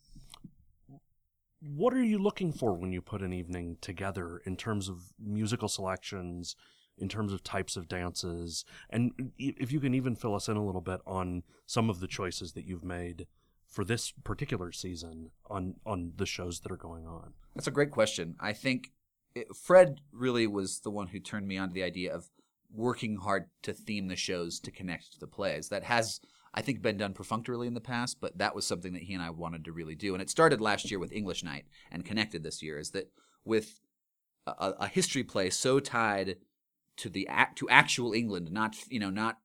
what 1.62 1.94
are 1.94 2.04
you 2.04 2.20
looking 2.20 2.52
for 2.52 2.74
when 2.74 2.92
you 2.92 3.02
put 3.02 3.22
an 3.22 3.34
evening 3.34 3.78
together 3.82 4.42
in 4.46 4.56
terms 4.58 4.90
of 4.90 5.14
musical 5.18 5.70
selections, 5.70 6.56
in 6.98 7.10
terms 7.10 7.34
of 7.34 7.44
types 7.44 7.76
of 7.76 7.88
dances, 7.88 8.66
and 8.90 9.32
if 9.38 9.72
you 9.72 9.80
can 9.80 9.94
even 9.94 10.16
fill 10.16 10.36
us 10.36 10.48
in 10.48 10.58
a 10.58 10.66
little 10.66 10.82
bit 10.82 11.00
on 11.08 11.44
some 11.66 11.90
of 11.90 12.00
the 12.02 12.08
choices 12.08 12.54
that 12.54 12.66
you've 12.66 12.84
made 12.84 13.26
for 13.68 13.84
this 13.84 14.12
particular 14.24 14.72
season 14.72 15.32
on 15.50 15.76
on 15.86 16.14
the 16.18 16.26
shows 16.26 16.60
that 16.60 16.72
are 16.72 16.78
going 16.78 17.08
on? 17.08 17.34
That's 17.56 17.68
a 17.68 17.72
great 17.72 17.92
question. 17.92 18.36
I 18.40 18.54
think 18.54 18.92
it, 19.34 19.56
Fred 19.56 20.02
really 20.12 20.48
was 20.48 20.80
the 20.80 20.92
one 20.92 21.08
who 21.08 21.20
turned 21.20 21.48
me 21.48 21.58
on 21.58 21.70
to 21.70 21.74
the 21.74 21.84
idea 21.84 22.14
of 22.14 22.30
working 22.72 23.18
hard 23.18 23.46
to 23.64 23.74
theme 23.74 24.08
the 24.08 24.16
shows 24.16 24.60
to 24.60 24.72
connect 24.72 25.14
to 25.14 25.20
the 25.20 25.28
plays. 25.28 25.70
That 25.70 25.84
has, 25.84 26.20
I 26.54 26.62
think, 26.62 26.82
been 26.82 26.98
done 26.98 27.14
perfunctorily 27.14 27.68
in 27.68 27.74
the 27.74 27.82
past, 27.82 28.18
but 28.20 28.38
that 28.38 28.56
was 28.56 28.68
something 28.68 28.94
that 28.94 29.04
he 29.04 29.14
and 29.14 29.24
I 29.24 29.30
wanted 29.30 29.66
to 29.66 29.72
really 29.72 29.96
do. 29.96 30.14
And 30.14 30.22
it 30.22 30.30
started 30.30 30.60
last 30.60 30.92
year 30.92 31.00
with 31.00 31.14
English 31.14 31.44
Night 31.44 31.66
and 31.92 32.06
connected 32.06 32.44
this 32.44 32.62
year. 32.62 32.78
Is 32.78 32.92
that 32.92 33.12
with 33.46 33.80
a, 34.46 34.74
a 34.80 34.88
history 34.88 35.24
play 35.24 35.50
so 35.50 35.80
tied 35.80 36.38
to 36.98 37.10
the 37.10 37.28
act 37.28 37.58
to 37.60 37.70
actual 37.70 38.14
England, 38.14 38.52
not 38.52 38.76
you 38.90 39.00
know 39.00 39.10
not 39.10 39.38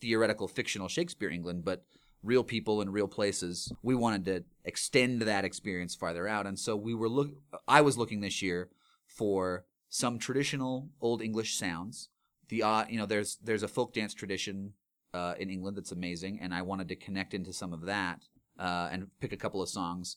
theoretical 0.00 0.48
fictional 0.48 0.88
Shakespeare 0.88 1.30
England, 1.30 1.64
but 1.64 1.84
real 2.26 2.44
people 2.44 2.82
in 2.82 2.90
real 2.90 3.08
places. 3.08 3.72
We 3.82 3.94
wanted 3.94 4.24
to 4.26 4.44
extend 4.64 5.22
that 5.22 5.44
experience 5.44 5.94
farther 5.94 6.26
out, 6.28 6.46
and 6.46 6.58
so 6.58 6.76
we 6.76 6.94
were 6.94 7.08
look. 7.08 7.30
I 7.66 7.80
was 7.80 7.96
looking 7.96 8.20
this 8.20 8.42
year 8.42 8.68
for 9.06 9.64
some 9.88 10.18
traditional 10.18 10.90
Old 11.00 11.22
English 11.22 11.56
sounds. 11.56 12.08
The 12.48 12.62
uh, 12.62 12.84
you 12.88 12.98
know, 12.98 13.06
there's 13.06 13.38
there's 13.42 13.62
a 13.62 13.68
folk 13.68 13.94
dance 13.94 14.12
tradition 14.12 14.72
uh, 15.14 15.34
in 15.38 15.50
England 15.50 15.76
that's 15.76 15.92
amazing, 15.92 16.38
and 16.40 16.52
I 16.52 16.62
wanted 16.62 16.88
to 16.88 16.96
connect 16.96 17.32
into 17.32 17.52
some 17.52 17.72
of 17.72 17.82
that 17.82 18.22
uh, 18.58 18.88
and 18.90 19.06
pick 19.20 19.32
a 19.32 19.36
couple 19.36 19.62
of 19.62 19.68
songs. 19.68 20.16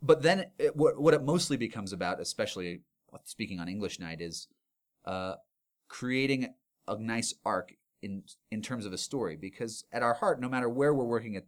But 0.00 0.22
then, 0.22 0.46
it, 0.58 0.74
what 0.74 1.00
what 1.00 1.14
it 1.14 1.22
mostly 1.22 1.56
becomes 1.56 1.92
about, 1.92 2.20
especially 2.20 2.80
speaking 3.24 3.60
on 3.60 3.68
English 3.68 4.00
night, 4.00 4.20
is 4.20 4.48
uh, 5.04 5.34
creating 5.88 6.54
a 6.88 6.98
nice 6.98 7.34
arc 7.44 7.74
in 8.02 8.22
in 8.50 8.60
terms 8.62 8.84
of 8.84 8.92
a 8.92 8.98
story 8.98 9.36
because 9.36 9.84
at 9.92 10.02
our 10.02 10.14
heart 10.14 10.40
no 10.40 10.48
matter 10.48 10.68
where 10.68 10.92
we're 10.92 11.04
working 11.04 11.36
at 11.36 11.46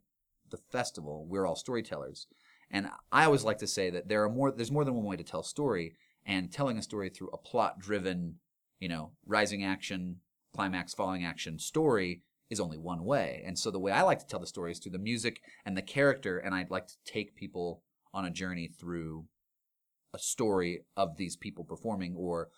the 0.50 0.58
festival 0.70 1.26
we're 1.28 1.46
all 1.46 1.56
storytellers. 1.56 2.26
And 2.70 2.88
i 3.12 3.24
always 3.24 3.44
like 3.44 3.58
to 3.58 3.66
say 3.66 3.90
that 3.90 4.08
there 4.08 4.24
are 4.24 4.30
more 4.30 4.50
there's 4.50 4.72
more 4.72 4.84
than 4.84 4.94
one 4.94 5.04
way 5.04 5.16
to 5.16 5.24
tell 5.24 5.40
a 5.40 5.44
story 5.44 5.96
and 6.24 6.50
telling 6.50 6.78
a 6.78 6.82
story 6.82 7.10
through 7.10 7.30
a 7.32 7.38
plot 7.38 7.78
driven 7.78 8.36
you 8.78 8.88
know 8.88 9.12
rising 9.26 9.64
action 9.64 10.20
climax 10.54 10.94
falling 10.94 11.24
action 11.24 11.58
story 11.58 12.22
is 12.50 12.60
only 12.60 12.78
one 12.78 13.04
way. 13.04 13.42
And 13.46 13.58
so 13.58 13.70
the 13.70 13.78
way 13.78 13.92
i 13.92 14.02
like 14.02 14.20
to 14.20 14.26
tell 14.26 14.40
the 14.40 14.46
story 14.46 14.72
is 14.72 14.78
through 14.78 14.92
the 14.92 14.98
music 14.98 15.40
and 15.64 15.76
the 15.76 15.82
character 15.82 16.38
and 16.38 16.54
i'd 16.54 16.70
like 16.70 16.86
to 16.86 16.96
take 17.04 17.36
people 17.36 17.82
on 18.12 18.24
a 18.24 18.30
journey 18.30 18.68
through 18.68 19.26
a 20.14 20.18
story 20.18 20.84
of 20.96 21.16
these 21.16 21.36
people 21.36 21.64
performing 21.64 22.14
or 22.16 22.48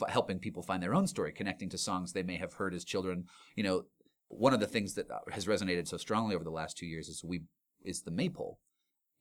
f- 0.00 0.10
helping 0.10 0.38
people 0.38 0.62
find 0.62 0.82
their 0.82 0.94
own 0.94 1.06
story, 1.06 1.32
connecting 1.32 1.68
to 1.70 1.78
songs 1.78 2.12
they 2.12 2.22
may 2.22 2.36
have 2.36 2.54
heard 2.54 2.74
as 2.74 2.84
children. 2.84 3.24
You 3.56 3.64
know, 3.64 3.82
one 4.28 4.54
of 4.54 4.60
the 4.60 4.66
things 4.66 4.94
that 4.94 5.10
uh, 5.10 5.18
has 5.32 5.46
resonated 5.46 5.88
so 5.88 5.96
strongly 5.96 6.34
over 6.34 6.44
the 6.44 6.50
last 6.50 6.76
two 6.76 6.86
years 6.86 7.08
is 7.08 7.24
we 7.24 7.42
is 7.84 8.02
the 8.02 8.10
maypole. 8.10 8.58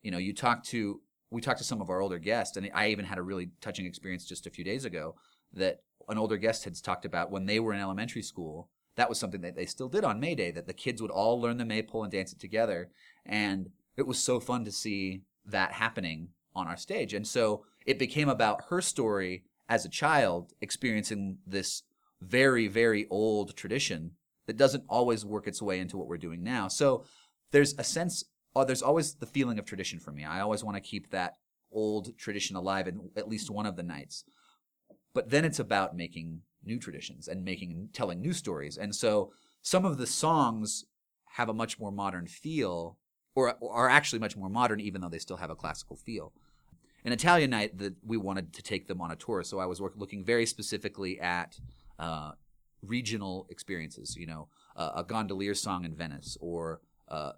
You 0.02 0.12
know, 0.12 0.18
you 0.18 0.34
talk 0.34 0.64
to 0.66 1.02
we 1.32 1.42
talked 1.42 1.60
to 1.60 1.64
some 1.64 1.82
of 1.82 1.90
our 1.90 2.02
older 2.02 2.20
guests, 2.20 2.58
and 2.58 2.70
I 2.74 2.90
even 2.90 3.06
had 3.06 3.18
a 3.18 3.24
really 3.24 3.52
touching 3.62 3.86
experience 3.86 4.26
just 4.26 4.48
a 4.48 4.52
few 4.52 4.64
days 4.64 4.86
ago 4.86 5.16
that 5.54 5.80
an 6.08 6.18
older 6.18 6.38
guest 6.38 6.64
had 6.64 6.76
talked 6.82 7.06
about 7.06 7.32
when 7.32 7.46
they 7.46 7.60
were 7.60 7.74
in 7.74 7.80
elementary 7.80 8.24
school. 8.24 8.70
That 8.96 9.10
was 9.10 9.20
something 9.20 9.42
that 9.42 9.56
they 9.56 9.66
still 9.66 9.88
did 9.88 10.04
on 10.04 10.20
May 10.20 10.36
Day, 10.36 10.52
that 10.52 10.68
the 10.68 10.74
kids 10.74 11.02
would 11.02 11.12
all 11.12 11.40
learn 11.40 11.58
the 11.58 11.66
maypole 11.66 12.04
and 12.04 12.12
dance 12.12 12.34
it 12.34 12.40
together. 12.40 12.90
And 13.26 13.70
it 13.96 14.08
was 14.08 14.20
so 14.20 14.40
fun 14.40 14.66
to 14.66 14.72
see 14.72 15.22
that 15.46 15.74
happening 15.74 16.30
on 16.56 16.68
our 16.68 16.78
stage. 16.78 17.14
And 17.14 17.28
so 17.28 17.64
it 17.86 18.00
became 18.00 18.28
about 18.28 18.66
her 18.70 18.82
story 18.82 19.44
as 19.70 19.86
a 19.86 19.90
child 19.90 20.52
experiencing 20.60 21.38
this 21.46 21.84
very, 22.20 22.68
very 22.68 23.08
old 23.10 23.56
tradition 23.56 24.12
that 24.48 24.58
doesn't 24.58 24.84
always 24.90 25.24
work 25.24 25.48
its 25.48 25.62
way 25.62 25.80
into 25.80 25.96
what 25.96 26.08
we're 26.08 26.18
doing 26.18 26.44
now. 26.44 26.68
So 26.68 27.06
there's 27.52 27.76
a 27.78 27.84
sense, 27.84 28.24
oh, 28.56 28.66
there's 28.66 28.82
always 28.82 29.14
the 29.14 29.28
feeling 29.28 29.60
of 29.60 29.66
tradition 29.66 30.00
for 30.00 30.12
me. 30.12 30.26
I 30.26 30.42
always 30.42 30.64
want 30.64 30.76
to 30.76 30.82
keep 30.82 31.12
that 31.12 31.36
old 31.72 32.18
tradition 32.18 32.56
alive 32.56 32.88
in 32.88 33.12
at 33.16 33.30
least 33.30 33.52
one 33.52 33.68
of 33.68 33.76
the 33.76 33.84
nights. 33.84 34.24
But 35.14 35.30
then 35.30 35.46
it's 35.46 35.60
about 35.60 35.96
making 35.96 36.42
new 36.64 36.80
traditions 36.80 37.28
and 37.28 37.46
making 37.46 37.90
telling 37.94 38.22
new 38.22 38.34
stories. 38.34 38.76
And 38.76 38.94
so 38.96 39.32
some 39.62 39.86
of 39.86 39.98
the 39.98 40.08
songs 40.08 40.86
have 41.34 41.48
a 41.48 41.54
much 41.54 41.80
more 41.80 41.92
modern 41.92 42.26
feel 42.26 42.98
or, 43.36 43.56
or 43.62 43.74
are 43.74 43.90
actually 43.90 44.20
much 44.20 44.36
more 44.36 44.50
modern 44.50 44.80
even 44.80 45.02
though 45.02 45.10
they 45.10 45.20
still 45.20 45.38
have 45.38 45.52
a 45.52 45.56
classical 45.56 45.96
feel. 45.96 46.34
In 47.04 47.14
Italian 47.14 47.50
Night, 47.50 47.78
that 47.78 47.96
we 48.06 48.18
wanted 48.18 48.54
to 48.54 48.62
take 48.62 48.88
them 48.88 49.02
on 49.02 49.12
a 49.12 49.16
tour, 49.16 49.44
so 49.44 49.60
I 49.60 49.66
was 49.66 49.82
work, 49.82 49.94
looking 49.96 50.24
very 50.24 50.46
specifically 50.46 51.20
at 51.20 51.58
uh, 51.98 52.32
regional 52.82 53.48
experiences. 53.50 54.16
You 54.18 54.28
know, 54.28 54.48
uh, 54.76 54.92
a 54.96 55.04
gondolier 55.04 55.56
song 55.56 55.86
in 55.86 55.96
Venice, 55.96 56.38
or 56.42 56.82
uh, 57.08 57.34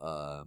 uh, 0.00 0.44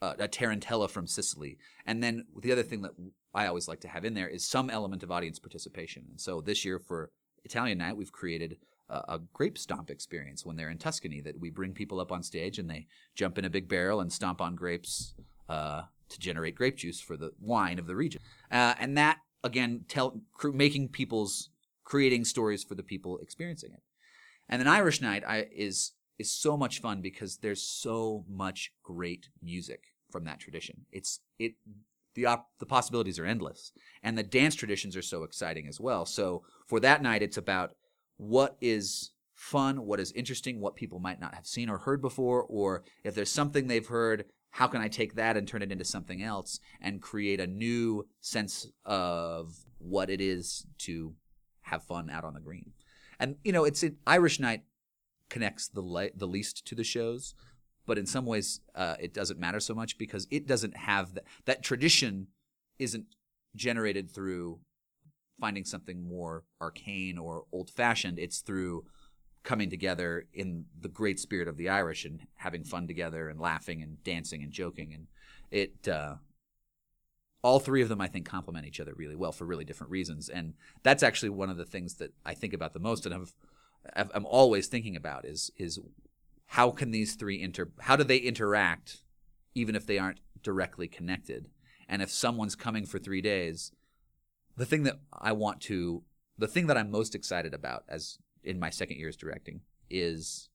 a 0.00 0.28
tarantella 0.28 0.88
from 0.88 1.06
Sicily, 1.06 1.58
and 1.86 2.02
then 2.02 2.26
the 2.40 2.52
other 2.52 2.62
thing 2.62 2.82
that 2.82 2.92
I 3.34 3.46
always 3.46 3.66
like 3.66 3.80
to 3.80 3.88
have 3.88 4.04
in 4.04 4.14
there 4.14 4.28
is 4.28 4.44
some 4.46 4.70
element 4.70 5.02
of 5.02 5.10
audience 5.10 5.38
participation. 5.38 6.04
And 6.10 6.20
so 6.20 6.40
this 6.40 6.64
year 6.64 6.78
for 6.78 7.10
Italian 7.44 7.78
Night, 7.78 7.96
we've 7.96 8.12
created 8.12 8.58
a 8.90 9.20
grape 9.34 9.58
stomp 9.58 9.90
experience 9.90 10.46
when 10.46 10.56
they're 10.56 10.70
in 10.70 10.78
Tuscany. 10.78 11.20
That 11.20 11.38
we 11.38 11.50
bring 11.50 11.74
people 11.74 12.00
up 12.00 12.10
on 12.10 12.22
stage 12.22 12.58
and 12.58 12.70
they 12.70 12.86
jump 13.14 13.36
in 13.36 13.44
a 13.44 13.50
big 13.50 13.68
barrel 13.68 14.00
and 14.00 14.10
stomp 14.10 14.40
on 14.40 14.54
grapes 14.54 15.12
uh, 15.48 15.82
to 16.08 16.18
generate 16.18 16.54
grape 16.54 16.76
juice 16.76 17.00
for 17.00 17.16
the 17.16 17.32
wine 17.40 17.78
of 17.78 17.86
the 17.86 17.96
region. 17.96 18.20
Uh, 18.50 18.74
and 18.78 18.96
that 18.96 19.18
again, 19.44 19.84
tell 19.88 20.20
cr- 20.32 20.50
making 20.50 20.88
people's 20.88 21.50
creating 21.84 22.24
stories 22.24 22.64
for 22.64 22.74
the 22.74 22.82
people 22.82 23.18
experiencing 23.18 23.72
it. 23.72 23.82
And 24.48 24.60
then 24.60 24.68
Irish 24.68 25.00
Night 25.00 25.22
I, 25.26 25.46
is 25.54 25.92
is 26.18 26.32
so 26.32 26.56
much 26.56 26.80
fun 26.80 27.00
because 27.00 27.38
there's 27.38 27.62
so 27.62 28.24
much 28.28 28.72
great 28.82 29.28
music 29.42 29.92
from 30.10 30.24
that 30.24 30.40
tradition. 30.40 30.86
It's 30.90 31.20
it 31.38 31.54
the 32.14 32.26
op- 32.26 32.50
the 32.58 32.66
possibilities 32.66 33.18
are 33.18 33.26
endless, 33.26 33.72
and 34.02 34.16
the 34.16 34.22
dance 34.22 34.54
traditions 34.54 34.96
are 34.96 35.02
so 35.02 35.22
exciting 35.22 35.68
as 35.68 35.80
well. 35.80 36.04
So 36.06 36.42
for 36.66 36.80
that 36.80 37.02
night, 37.02 37.22
it's 37.22 37.36
about 37.36 37.72
what 38.16 38.56
is 38.60 39.12
fun, 39.34 39.86
what 39.86 40.00
is 40.00 40.10
interesting, 40.12 40.60
what 40.60 40.74
people 40.74 40.98
might 40.98 41.20
not 41.20 41.34
have 41.34 41.46
seen 41.46 41.68
or 41.70 41.78
heard 41.78 42.02
before, 42.02 42.42
or 42.42 42.82
if 43.04 43.14
there's 43.14 43.30
something 43.30 43.68
they've 43.68 43.86
heard, 43.86 44.24
how 44.58 44.66
can 44.66 44.80
I 44.80 44.88
take 44.88 45.14
that 45.14 45.36
and 45.36 45.46
turn 45.46 45.62
it 45.62 45.70
into 45.70 45.84
something 45.84 46.20
else 46.20 46.58
and 46.80 47.00
create 47.00 47.38
a 47.38 47.46
new 47.46 48.08
sense 48.20 48.66
of 48.84 49.54
what 49.78 50.10
it 50.10 50.20
is 50.20 50.66
to 50.78 51.14
have 51.60 51.84
fun 51.84 52.10
out 52.10 52.24
on 52.24 52.34
the 52.34 52.40
green. 52.40 52.72
and 53.20 53.36
you 53.44 53.52
know, 53.52 53.64
it's 53.64 53.84
it, 53.84 53.94
Irish 54.04 54.40
Night 54.40 54.64
connects 55.30 55.68
the 55.68 55.80
le- 55.80 56.10
the 56.12 56.26
least 56.26 56.66
to 56.66 56.74
the 56.74 56.82
shows, 56.82 57.36
but 57.86 57.98
in 57.98 58.06
some 58.06 58.26
ways, 58.26 58.60
uh, 58.74 58.96
it 58.98 59.14
doesn't 59.14 59.38
matter 59.38 59.60
so 59.60 59.76
much 59.76 59.96
because 59.96 60.26
it 60.28 60.48
doesn't 60.48 60.76
have 60.76 61.14
that 61.14 61.24
that 61.44 61.62
tradition 61.62 62.26
isn't 62.80 63.06
generated 63.54 64.10
through 64.10 64.58
finding 65.40 65.64
something 65.64 66.02
more 66.02 66.42
arcane 66.60 67.16
or 67.16 67.44
old 67.52 67.70
fashioned. 67.70 68.18
It's 68.18 68.40
through 68.40 68.86
coming 69.42 69.70
together 69.70 70.26
in 70.32 70.66
the 70.80 70.88
great 70.88 71.18
spirit 71.18 71.48
of 71.48 71.56
the 71.56 71.68
Irish 71.68 72.04
and 72.04 72.26
having 72.36 72.64
fun 72.64 72.86
together 72.86 73.28
and 73.28 73.40
laughing 73.40 73.82
and 73.82 74.02
dancing 74.04 74.42
and 74.42 74.52
joking. 74.52 74.92
And 74.92 75.06
it 75.50 75.88
uh, 75.88 76.16
all 77.42 77.60
three 77.60 77.82
of 77.82 77.88
them 77.88 78.00
I 78.00 78.08
think 78.08 78.26
complement 78.26 78.66
each 78.66 78.80
other 78.80 78.94
really 78.94 79.16
well 79.16 79.32
for 79.32 79.44
really 79.44 79.64
different 79.64 79.90
reasons. 79.90 80.28
And 80.28 80.54
that's 80.82 81.02
actually 81.02 81.30
one 81.30 81.50
of 81.50 81.56
the 81.56 81.64
things 81.64 81.94
that 81.94 82.12
I 82.24 82.34
think 82.34 82.52
about 82.52 82.72
the 82.72 82.80
most 82.80 83.06
and 83.06 83.14
I've, 83.14 83.34
I've 83.94 84.10
I'm 84.14 84.26
always 84.26 84.66
thinking 84.66 84.96
about 84.96 85.24
is 85.24 85.50
is 85.56 85.78
how 86.46 86.70
can 86.70 86.90
these 86.90 87.14
three 87.14 87.40
inter 87.40 87.70
how 87.80 87.96
do 87.96 88.04
they 88.04 88.18
interact 88.18 89.02
even 89.54 89.74
if 89.74 89.86
they 89.86 89.98
aren't 89.98 90.20
directly 90.42 90.88
connected? 90.88 91.48
And 91.88 92.02
if 92.02 92.10
someone's 92.10 92.54
coming 92.54 92.84
for 92.84 92.98
3 92.98 93.22
days 93.22 93.72
the 94.56 94.66
thing 94.66 94.82
that 94.82 94.98
I 95.12 95.32
want 95.32 95.60
to 95.62 96.02
the 96.36 96.48
thing 96.48 96.66
that 96.66 96.76
I'm 96.76 96.90
most 96.90 97.14
excited 97.14 97.54
about 97.54 97.84
as 97.88 98.18
in 98.44 98.58
my 98.58 98.70
second 98.70 98.98
year 98.98 99.08
as 99.08 99.16
directing 99.16 99.60
is 99.90 100.48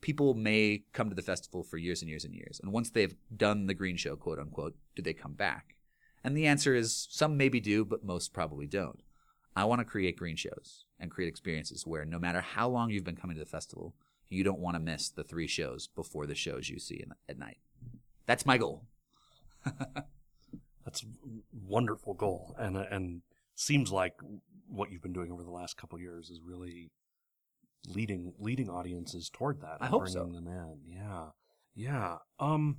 people 0.00 0.34
may 0.34 0.84
come 0.92 1.08
to 1.08 1.14
the 1.14 1.22
festival 1.22 1.62
for 1.62 1.76
years 1.76 2.02
and 2.02 2.08
years 2.08 2.24
and 2.24 2.34
years. 2.34 2.60
And 2.62 2.72
once 2.72 2.90
they've 2.90 3.14
done 3.34 3.66
the 3.66 3.74
green 3.74 3.96
show, 3.96 4.16
quote 4.16 4.38
unquote, 4.38 4.74
do 4.96 5.02
they 5.02 5.12
come 5.12 5.34
back? 5.34 5.76
And 6.24 6.36
the 6.36 6.46
answer 6.46 6.74
is 6.74 7.08
some 7.10 7.36
maybe 7.36 7.60
do, 7.60 7.84
but 7.84 8.04
most 8.04 8.32
probably 8.32 8.66
don't. 8.66 9.02
I 9.56 9.64
want 9.64 9.80
to 9.80 9.84
create 9.84 10.16
green 10.16 10.36
shows 10.36 10.84
and 10.98 11.10
create 11.10 11.28
experiences 11.28 11.86
where 11.86 12.04
no 12.04 12.18
matter 12.18 12.40
how 12.40 12.68
long 12.68 12.90
you've 12.90 13.04
been 13.04 13.16
coming 13.16 13.36
to 13.36 13.42
the 13.42 13.50
festival, 13.50 13.94
you 14.28 14.44
don't 14.44 14.60
want 14.60 14.76
to 14.76 14.80
miss 14.80 15.08
the 15.08 15.24
three 15.24 15.48
shows 15.48 15.88
before 15.88 16.26
the 16.26 16.34
shows 16.34 16.68
you 16.68 16.78
see 16.78 17.02
in, 17.02 17.12
at 17.28 17.38
night. 17.38 17.58
That's 18.26 18.46
my 18.46 18.58
goal. 18.58 18.84
That's 20.84 21.02
a 21.02 21.06
wonderful 21.66 22.14
goal, 22.14 22.54
and 22.58 22.76
and 22.76 23.22
seems 23.54 23.92
like 23.92 24.14
what 24.70 24.90
you've 24.90 25.02
been 25.02 25.12
doing 25.12 25.32
over 25.32 25.42
the 25.42 25.50
last 25.50 25.76
couple 25.76 25.96
of 25.96 26.02
years 26.02 26.30
is 26.30 26.40
really 26.44 26.90
leading 27.86 28.34
leading 28.38 28.68
audiences 28.68 29.30
toward 29.32 29.60
that. 29.60 29.78
I 29.80 29.86
and 29.86 29.90
hope 29.90 30.08
so. 30.08 30.24
bringing 30.24 30.44
them 30.44 30.48
in. 30.48 30.78
Yeah, 30.86 31.26
yeah. 31.74 32.16
Um, 32.38 32.78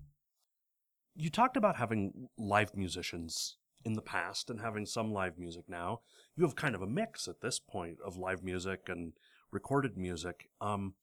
you 1.15 1.29
talked 1.29 1.57
about 1.57 1.77
having 1.77 2.29
live 2.37 2.75
musicians 2.75 3.57
in 3.83 3.93
the 3.93 4.01
past 4.01 4.49
and 4.49 4.61
having 4.61 4.85
some 4.85 5.11
live 5.11 5.37
music 5.37 5.65
now. 5.67 6.01
You 6.35 6.43
have 6.45 6.55
kind 6.55 6.75
of 6.75 6.81
a 6.81 6.87
mix 6.87 7.27
at 7.27 7.41
this 7.41 7.59
point 7.59 7.97
of 8.05 8.17
live 8.17 8.43
music 8.43 8.81
and 8.87 9.13
recorded 9.51 9.97
music. 9.97 10.49
Um, 10.59 10.93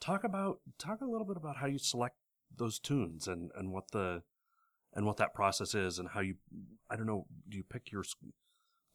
talk 0.00 0.24
about 0.24 0.60
talk 0.78 1.00
a 1.00 1.06
little 1.06 1.26
bit 1.26 1.36
about 1.36 1.56
how 1.56 1.66
you 1.66 1.78
select 1.78 2.16
those 2.54 2.78
tunes 2.78 3.26
and 3.26 3.50
and 3.56 3.72
what 3.72 3.90
the 3.92 4.22
and 4.94 5.04
what 5.04 5.16
that 5.16 5.34
process 5.34 5.74
is 5.74 5.98
and 5.98 6.10
how 6.10 6.20
you 6.20 6.34
I 6.90 6.96
don't 6.96 7.06
know 7.06 7.26
do 7.48 7.56
you 7.56 7.64
pick 7.64 7.90
your 7.90 8.04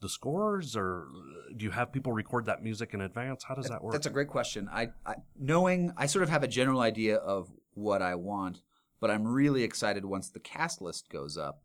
the 0.01 0.09
scores 0.09 0.75
or 0.75 1.07
do 1.55 1.63
you 1.63 1.71
have 1.71 1.91
people 1.91 2.11
record 2.11 2.45
that 2.45 2.63
music 2.63 2.93
in 2.93 3.01
advance 3.01 3.43
how 3.43 3.53
does 3.53 3.67
that 3.67 3.83
work 3.83 3.93
That's 3.93 4.07
a 4.07 4.11
great 4.11 4.27
question. 4.27 4.67
I, 4.71 4.89
I 5.05 5.15
knowing 5.39 5.93
I 5.95 6.07
sort 6.07 6.23
of 6.23 6.29
have 6.29 6.43
a 6.43 6.47
general 6.47 6.81
idea 6.81 7.17
of 7.17 7.51
what 7.73 8.01
I 8.01 8.15
want, 8.15 8.61
but 8.99 9.11
I'm 9.11 9.27
really 9.27 9.63
excited 9.63 10.03
once 10.03 10.29
the 10.29 10.39
cast 10.39 10.81
list 10.81 11.09
goes 11.09 11.37
up, 11.37 11.61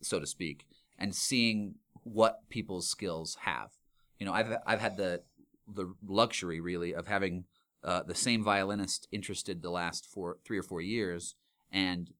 so 0.00 0.18
to 0.18 0.26
speak, 0.26 0.66
and 0.98 1.14
seeing 1.14 1.76
what 2.02 2.48
people's 2.48 2.88
skills 2.88 3.36
have. 3.42 3.70
You 4.18 4.26
know, 4.26 4.32
I've 4.32 4.56
I've 4.66 4.80
had 4.80 4.96
the 4.96 5.22
the 5.68 5.94
luxury 6.06 6.60
really 6.60 6.94
of 6.94 7.06
having 7.06 7.44
uh, 7.84 8.02
the 8.02 8.14
same 8.14 8.42
violinist 8.42 9.06
interested 9.12 9.62
the 9.62 9.70
last 9.70 10.06
four 10.06 10.38
three 10.44 10.58
or 10.58 10.62
four 10.62 10.80
years, 10.80 11.34
and 11.70 12.10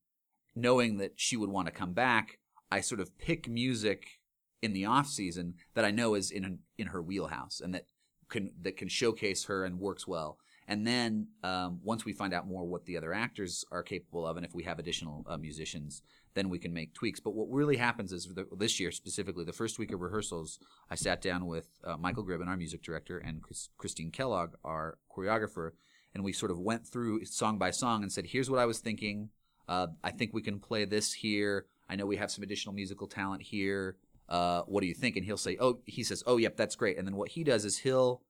knowing 0.55 0.99
that 0.99 1.13
she 1.17 1.37
would 1.37 1.51
want 1.51 1.67
to 1.67 1.73
come 1.73 1.93
back, 1.93 2.39
I 2.71 2.81
sort 2.81 3.01
of 3.01 3.17
pick 3.19 3.49
music 3.49 4.21
in 4.67 4.73
the 4.73 4.85
off 4.85 5.07
season 5.07 5.55
that 5.75 5.85
I 5.85 5.91
know 5.91 6.15
is 6.15 6.31
in 6.31 6.59
in 6.77 6.89
her 6.89 7.01
wheelhouse 7.01 7.61
and 7.63 7.73
that 7.75 7.87
can 8.29 8.51
that 8.63 8.77
can 8.77 8.89
showcase 8.89 9.45
her 9.45 9.65
and 9.65 9.79
works 9.79 10.07
well. 10.07 10.39
And 10.69 10.85
then 10.85 11.29
um, 11.45 11.79
once 11.85 12.05
we 12.05 12.13
find 12.13 12.35
out 12.35 12.49
more 12.49 12.65
what 12.65 12.87
the 12.87 12.97
other 12.97 13.15
actors 13.15 13.65
are 13.71 13.85
capable 13.85 14.27
of, 14.27 14.37
and 14.37 14.45
if 14.45 14.53
we 14.53 14.65
have 14.65 14.81
additional 14.81 15.25
uh, 15.29 15.37
musicians, 15.37 16.03
then 16.35 16.49
we 16.49 16.59
can 16.59 16.73
make 16.73 16.93
tweaks. 16.93 17.21
But 17.21 17.37
what 17.37 17.49
really 17.49 17.77
happens 17.77 18.13
is 18.13 18.27
the, 18.35 18.49
this 18.59 18.81
year 18.81 18.91
specifically, 18.91 19.45
the 19.45 19.53
first 19.53 19.79
week 19.79 19.93
of 19.93 20.01
rehearsals, 20.01 20.59
I 20.91 20.97
sat 20.97 21.23
down 21.23 21.47
with 21.47 21.69
uh, 21.85 21.97
Michael 21.97 22.25
Gribben, 22.25 22.49
our 22.49 22.57
music 22.57 22.83
director, 22.83 23.19
and 23.19 23.43
Chris, 23.43 23.69
Christine 23.79 24.11
Kellogg, 24.11 24.55
our 24.65 24.99
choreographer, 25.09 25.71
and 26.15 26.25
we 26.25 26.33
sort 26.33 26.51
of 26.51 26.59
went 26.59 26.85
through 26.85 27.25
song 27.27 27.59
by 27.59 27.71
song 27.71 28.03
and 28.03 28.11
said, 28.11 28.27
"Here's 28.27 28.51
what 28.51 28.59
I 28.59 28.67
was 28.67 28.81
thinking. 28.81 29.31
Uh, 29.69 29.89
I 30.03 30.11
think 30.11 30.35
we 30.35 30.43
can 30.43 30.59
play 30.59 30.85
this 30.85 31.13
here. 31.13 31.67
I 31.89 31.95
know 31.95 32.07
we 32.07 32.17
have 32.17 32.31
some 32.31 32.43
additional 32.43 32.75
musical 32.75 33.07
talent 33.07 33.43
here. 33.43 33.97
Uh, 34.29 34.63
what 34.63 34.81
do 34.81 34.87
you 34.87 34.95
think?" 34.95 35.17
And 35.17 35.25
he'll 35.25 35.37
say, 35.37 35.57
"Oh," 35.61 35.81
he 35.85 36.03
says, 36.03 36.23
"Oh, 36.27 36.37
yep, 36.37 36.57
that's 36.57 36.77
great." 36.77 36.99
And 36.99 37.07
then 37.07 37.17
what 37.17 37.31
he 37.31 37.45
does 37.45 37.65
is 37.65 37.79
he'll 37.79 38.23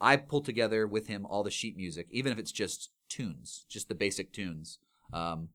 I 0.00 0.16
pull 0.16 0.40
together 0.40 0.86
with 0.86 1.06
him 1.06 1.24
all 1.26 1.42
the 1.42 1.50
sheet 1.50 1.76
music, 1.76 2.08
even 2.10 2.32
if 2.32 2.38
it's 2.38 2.52
just 2.52 2.90
tunes, 3.08 3.64
just 3.68 3.88
the 3.88 3.94
basic 3.94 4.32
tunes, 4.32 4.78
um, 5.12 5.50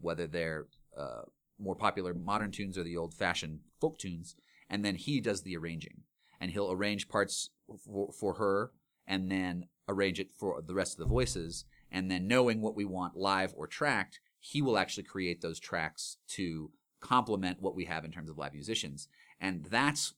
whether 0.00 0.26
they're 0.26 0.66
uh, 0.96 1.22
more 1.58 1.74
popular 1.74 2.14
modern 2.14 2.50
tunes 2.50 2.78
or 2.78 2.84
the 2.84 2.96
old 2.96 3.14
fashioned 3.14 3.60
folk 3.80 3.98
tunes. 3.98 4.36
And 4.68 4.84
then 4.84 4.94
he 4.94 5.20
does 5.20 5.42
the 5.42 5.56
arranging. 5.56 6.02
And 6.40 6.52
he'll 6.52 6.70
arrange 6.70 7.08
parts 7.08 7.50
for, 7.84 8.12
for 8.12 8.34
her 8.34 8.72
and 9.06 9.30
then 9.30 9.66
arrange 9.88 10.20
it 10.20 10.30
for 10.38 10.62
the 10.64 10.74
rest 10.74 10.92
of 10.92 10.98
the 10.98 11.12
voices. 11.12 11.64
And 11.90 12.10
then 12.10 12.28
knowing 12.28 12.62
what 12.62 12.76
we 12.76 12.84
want 12.84 13.16
live 13.16 13.52
or 13.56 13.66
tracked, 13.66 14.20
he 14.38 14.62
will 14.62 14.78
actually 14.78 15.02
create 15.02 15.42
those 15.42 15.60
tracks 15.60 16.18
to 16.28 16.70
complement 17.00 17.60
what 17.60 17.74
we 17.74 17.84
have 17.86 18.04
in 18.04 18.10
terms 18.10 18.30
of 18.30 18.38
live 18.38 18.52
musicians. 18.52 19.08
And 19.40 19.64
that's 19.64 20.14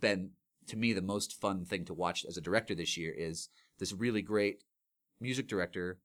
been 0.00 0.30
to 0.66 0.76
me 0.76 0.92
the 0.92 1.02
most 1.02 1.40
fun 1.40 1.64
thing 1.64 1.84
to 1.84 1.94
watch 1.94 2.24
as 2.24 2.36
a 2.36 2.40
director 2.40 2.74
this 2.74 2.96
year 2.96 3.12
is 3.16 3.48
this 3.78 3.92
really 3.92 4.22
great 4.22 4.64
music 5.20 5.46
director 5.46 5.98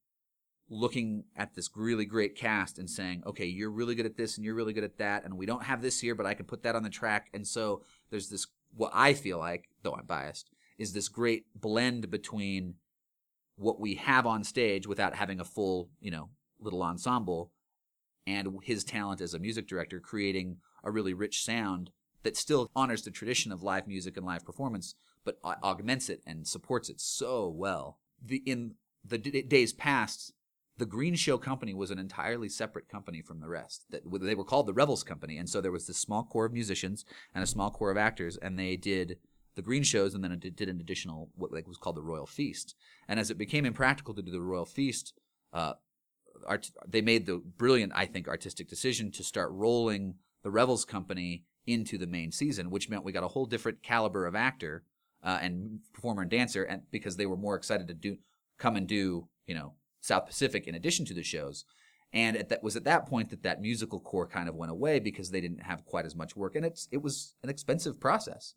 looking 0.70 1.24
at 1.36 1.56
this 1.56 1.70
really 1.76 2.06
great 2.06 2.36
cast 2.36 2.78
and 2.78 2.90
saying, 2.90 3.24
okay, 3.26 3.46
you're 3.46 3.72
really 3.72 3.96
good 3.96 4.06
at 4.06 4.18
this 4.18 4.38
and 4.38 4.46
you're 4.46 4.54
really 4.54 4.74
good 4.74 4.84
at 4.84 4.98
that, 5.00 5.26
and 5.26 5.36
we 5.36 5.46
don't 5.46 5.64
have 5.64 5.82
this 5.82 6.00
here, 6.00 6.14
but 6.14 6.26
I 6.26 6.36
can 6.36 6.46
put 6.46 6.64
that 6.64 6.76
on 6.76 6.84
the 6.84 6.90
track. 6.90 7.30
And 7.34 7.48
so 7.48 7.84
there's 8.12 8.30
this, 8.30 8.46
what 8.76 8.92
I 8.94 9.14
feel 9.14 9.40
like, 9.40 9.70
though 9.82 9.94
I'm 9.94 10.06
biased, 10.06 10.52
is 10.78 10.94
this 10.94 11.10
great 11.10 11.46
blend 11.56 12.12
between 12.12 12.76
what 13.56 13.80
we 13.80 13.96
have 13.96 14.26
on 14.26 14.44
stage 14.44 14.86
without 14.86 15.16
having 15.16 15.40
a 15.40 15.46
full, 15.46 15.90
you 16.00 16.12
know, 16.12 16.30
little 16.60 16.84
ensemble 16.84 17.52
and 18.28 18.60
his 18.64 18.84
talent 18.84 19.22
as 19.22 19.34
a 19.34 19.40
music 19.40 19.68
director 19.68 20.00
creating 20.00 20.58
a 20.84 20.92
really 20.92 21.14
rich 21.14 21.44
sound 21.44 21.92
that 22.24 22.38
still 22.38 22.70
honors 22.76 23.04
the 23.04 23.12
tradition 23.12 23.52
of 23.52 23.64
live 23.64 23.88
music 23.88 24.18
and 24.18 24.26
live 24.26 24.46
performance, 24.46 24.96
but 25.24 25.40
augments 25.44 26.10
it 26.10 26.22
and 26.26 26.48
supports 26.48 26.90
it 26.90 27.00
so 27.00 27.48
well. 27.48 28.00
The 28.22 28.42
in 28.46 28.76
the 29.06 29.18
d- 29.18 29.42
days 29.44 29.74
past, 29.74 30.34
the 30.78 30.86
Green 30.86 31.16
Show 31.16 31.38
Company 31.38 31.74
was 31.74 31.92
an 31.92 32.00
entirely 32.00 32.50
separate 32.50 32.90
company 32.90 33.22
from 33.22 33.40
the 33.40 33.50
rest. 33.50 33.86
That 33.90 34.04
they 34.22 34.36
were 34.36 34.44
called 34.44 34.68
the 34.68 34.74
Revels 34.74 35.04
Company, 35.04 35.38
and 35.38 35.50
so 35.50 35.62
there 35.62 35.72
was 35.72 35.88
this 35.88 35.98
small 35.98 36.24
core 36.24 36.46
of 36.46 36.54
musicians 36.54 37.06
and 37.34 37.44
a 37.44 37.48
small 37.48 37.72
core 37.72 37.92
of 37.92 37.98
actors, 37.98 38.38
and 38.38 38.58
they 38.58 38.76
did 38.76 39.18
the 39.56 39.62
green 39.62 39.84
shows, 39.84 40.14
and 40.14 40.24
then 40.24 40.32
it 40.32 40.56
did, 40.56 40.70
an 40.70 40.80
additional 40.80 41.30
what 41.36 41.52
like 41.52 41.68
was 41.68 41.78
called 41.78 41.98
the 41.98 42.02
Royal 42.02 42.26
Feast. 42.26 42.76
And 43.08 43.20
as 43.20 43.30
it 43.30 43.38
became 43.38 43.66
impractical 43.66 44.14
to 44.14 44.22
do 44.22 44.32
the 44.32 44.42
Royal 44.42 44.66
Feast, 44.66 45.14
uh, 45.52 45.74
art, 46.48 46.70
they 46.88 47.02
made 47.02 47.26
the 47.26 47.38
brilliant, 47.38 47.94
I 47.96 48.06
think, 48.06 48.28
artistic 48.28 48.68
decision 48.68 49.12
to 49.12 49.24
start 49.24 49.52
rolling 49.52 50.16
the 50.44 50.52
Revels 50.52 50.86
Company 50.86 51.44
into 51.68 51.98
the 51.98 52.08
main 52.08 52.32
season, 52.32 52.70
which 52.70 52.90
meant 52.90 53.04
we 53.04 53.12
got 53.12 53.24
a 53.24 53.30
whole 53.30 53.46
different 53.46 53.84
caliber 53.84 54.26
of 54.26 54.36
actor 54.36 54.84
uh, 55.24 55.40
and 55.42 55.80
performer 55.94 56.24
and 56.24 56.32
dancer, 56.32 56.64
and 56.64 56.84
because 56.92 57.18
they 57.18 57.26
were 57.26 57.38
more 57.38 57.56
excited 57.56 57.88
to 57.88 57.94
do 57.94 58.18
come 58.58 58.76
and 58.76 58.88
do 58.88 59.28
you 59.46 59.56
know 59.56 59.74
South 60.02 60.26
Pacific 60.26 60.68
in 60.68 60.76
addition 60.76 61.06
to 61.06 61.14
the 61.14 61.24
shows. 61.24 61.66
And 62.12 62.36
at 62.36 62.50
that 62.50 62.64
was 62.64 62.76
at 62.76 62.86
that 62.86 63.06
point 63.06 63.30
that 63.30 63.44
that 63.44 63.62
musical 63.62 64.00
core 64.00 64.28
kind 64.28 64.50
of 64.50 64.56
went 64.56 64.72
away 64.72 65.00
because 65.00 65.30
they 65.30 65.42
didn't 65.42 65.64
have 65.64 65.86
quite 65.86 66.06
as 66.06 66.16
much 66.16 66.36
work, 66.36 66.56
and 66.56 66.66
it's 66.66 66.88
it 66.92 67.04
was 67.04 67.36
an 67.44 67.50
expensive 67.50 68.00
process. 68.00 68.54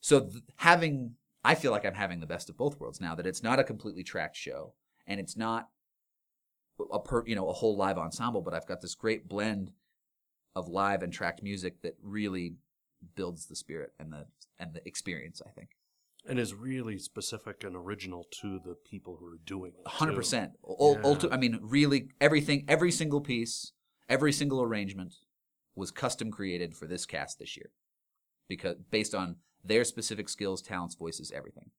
So 0.00 0.20
th- 0.20 0.42
having, 0.56 1.16
I 1.44 1.54
feel 1.54 1.72
like 1.72 1.84
I'm 1.84 1.94
having 1.94 2.20
the 2.20 2.26
best 2.26 2.48
of 2.48 2.56
both 2.56 2.78
worlds 2.80 3.00
now 3.00 3.14
that 3.14 3.26
it's 3.26 3.42
not 3.42 3.58
a 3.58 3.64
completely 3.64 4.04
tracked 4.04 4.36
show, 4.36 4.72
and 5.06 5.20
it's 5.20 5.36
not 5.36 5.68
a 6.92 7.00
per, 7.00 7.24
you 7.26 7.34
know 7.34 7.48
a 7.48 7.52
whole 7.52 7.76
live 7.76 7.98
ensemble, 7.98 8.40
but 8.40 8.54
I've 8.54 8.66
got 8.66 8.80
this 8.80 8.94
great 8.94 9.28
blend 9.28 9.72
of 10.54 10.68
live 10.68 11.02
and 11.02 11.12
tracked 11.12 11.42
music 11.42 11.82
that 11.82 11.96
really 12.02 12.56
builds 13.14 13.46
the 13.46 13.56
spirit 13.56 13.92
and 13.98 14.12
the 14.12 14.26
and 14.58 14.74
the 14.74 14.86
experience. 14.86 15.40
I 15.44 15.50
think. 15.50 15.70
and 16.28 16.38
is 16.38 16.54
really 16.54 16.98
specific 16.98 17.64
and 17.64 17.74
original 17.76 18.26
to 18.40 18.58
the 18.64 18.74
people 18.74 19.16
who 19.18 19.26
are 19.26 19.38
doing 19.44 19.72
it. 19.78 19.88
hundred 19.88 20.16
percent. 20.16 20.52
I 21.30 21.36
mean, 21.36 21.58
really, 21.62 22.08
everything, 22.20 22.64
every 22.68 22.90
single 22.92 23.20
piece, 23.20 23.72
every 24.08 24.32
single 24.32 24.62
arrangement 24.62 25.14
was 25.74 25.90
custom 25.90 26.30
created 26.30 26.76
for 26.76 26.86
this 26.86 27.06
cast 27.06 27.38
this 27.38 27.56
year, 27.56 27.70
because 28.48 28.76
based 28.90 29.14
on 29.14 29.36
their 29.64 29.84
specific 29.84 30.28
skills, 30.28 30.60
talents, 30.60 30.94
voices, 30.96 31.32
everything. 31.34 31.70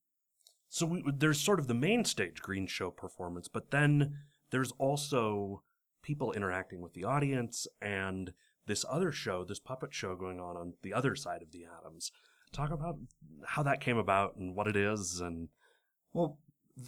So 0.70 0.86
we, 0.86 1.04
there's 1.18 1.40
sort 1.40 1.60
of 1.60 1.68
the 1.68 1.74
main 1.74 2.06
stage 2.06 2.42
green 2.42 2.68
show 2.68 2.92
performance, 2.92 3.48
but 3.48 3.72
then 3.72 4.20
there's 4.52 4.72
also 4.78 5.64
people 6.02 6.32
interacting 6.32 6.82
with 6.82 6.94
the 6.94 7.04
audience 7.04 7.68
and 7.82 8.34
this 8.68 8.86
other 8.90 9.12
show, 9.12 9.44
this 9.44 9.60
puppet 9.60 9.94
show 9.94 10.16
going 10.16 10.40
on 10.40 10.56
on 10.56 10.74
the 10.84 10.94
other 10.94 11.16
side 11.16 11.42
of 11.42 11.52
the 11.52 11.66
Adams. 11.80 12.12
Talk 12.52 12.72
about 12.72 12.98
how 13.46 13.64
that 13.64 13.82
came 13.82 13.98
about 13.98 14.36
and 14.38 14.56
what 14.56 14.68
it 14.68 14.76
is 14.76 15.20
and 15.20 15.50
Well, 16.14 16.40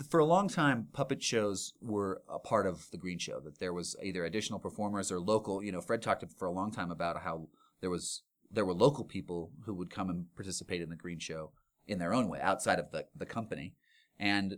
for 0.10 0.20
a 0.20 0.26
long 0.26 0.48
time, 0.48 0.88
puppet 0.94 1.22
shows 1.22 1.74
were 1.82 2.22
a 2.30 2.40
part 2.40 2.66
of 2.66 2.90
the 2.92 2.98
Green 2.98 3.20
Show. 3.20 3.40
That 3.40 3.60
there 3.60 3.74
was 3.74 3.96
either 4.02 4.24
additional 4.24 4.60
performers 4.60 5.12
or 5.12 5.20
local. 5.20 5.64
You 5.64 5.72
know, 5.72 5.82
Fred 5.82 6.02
talked 6.02 6.24
for 6.38 6.48
a 6.48 6.52
long 6.52 6.72
time 6.72 6.92
about 6.92 7.22
how 7.24 7.50
there 7.82 7.90
was 7.90 8.24
there 8.50 8.66
were 8.66 8.74
local 8.74 9.06
people 9.06 9.52
who 9.66 9.74
would 9.76 9.90
come 9.90 10.10
and 10.10 10.26
participate 10.36 10.82
in 10.82 10.90
the 10.90 10.96
Green 10.96 11.20
Show 11.20 11.52
in 11.88 12.00
their 12.00 12.14
own 12.14 12.30
way, 12.30 12.40
outside 12.42 12.80
of 12.80 12.92
the 12.92 13.06
the 13.16 13.26
company. 13.26 13.76
And 14.20 14.58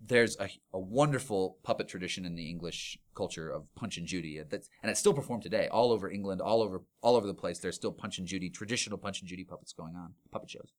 there's 0.00 0.36
a, 0.38 0.48
a 0.72 0.78
wonderful 0.78 1.58
puppet 1.62 1.88
tradition 1.88 2.24
in 2.24 2.36
the 2.36 2.48
English 2.48 2.98
culture 3.14 3.50
of 3.50 3.64
Punch 3.74 3.96
and 3.96 4.06
Judy. 4.06 4.40
That's 4.48 4.68
and 4.82 4.90
it's 4.90 5.00
still 5.00 5.14
performed 5.14 5.42
today 5.42 5.68
all 5.68 5.92
over 5.92 6.10
England, 6.10 6.40
all 6.40 6.62
over 6.62 6.82
all 7.00 7.16
over 7.16 7.26
the 7.26 7.34
place. 7.34 7.58
There's 7.58 7.76
still 7.76 7.92
Punch 7.92 8.18
and 8.18 8.26
Judy, 8.26 8.50
traditional 8.50 8.98
Punch 8.98 9.20
and 9.20 9.28
Judy 9.28 9.44
puppets 9.44 9.72
going 9.72 9.96
on, 9.96 10.14
puppet 10.30 10.50
shows. 10.50 10.72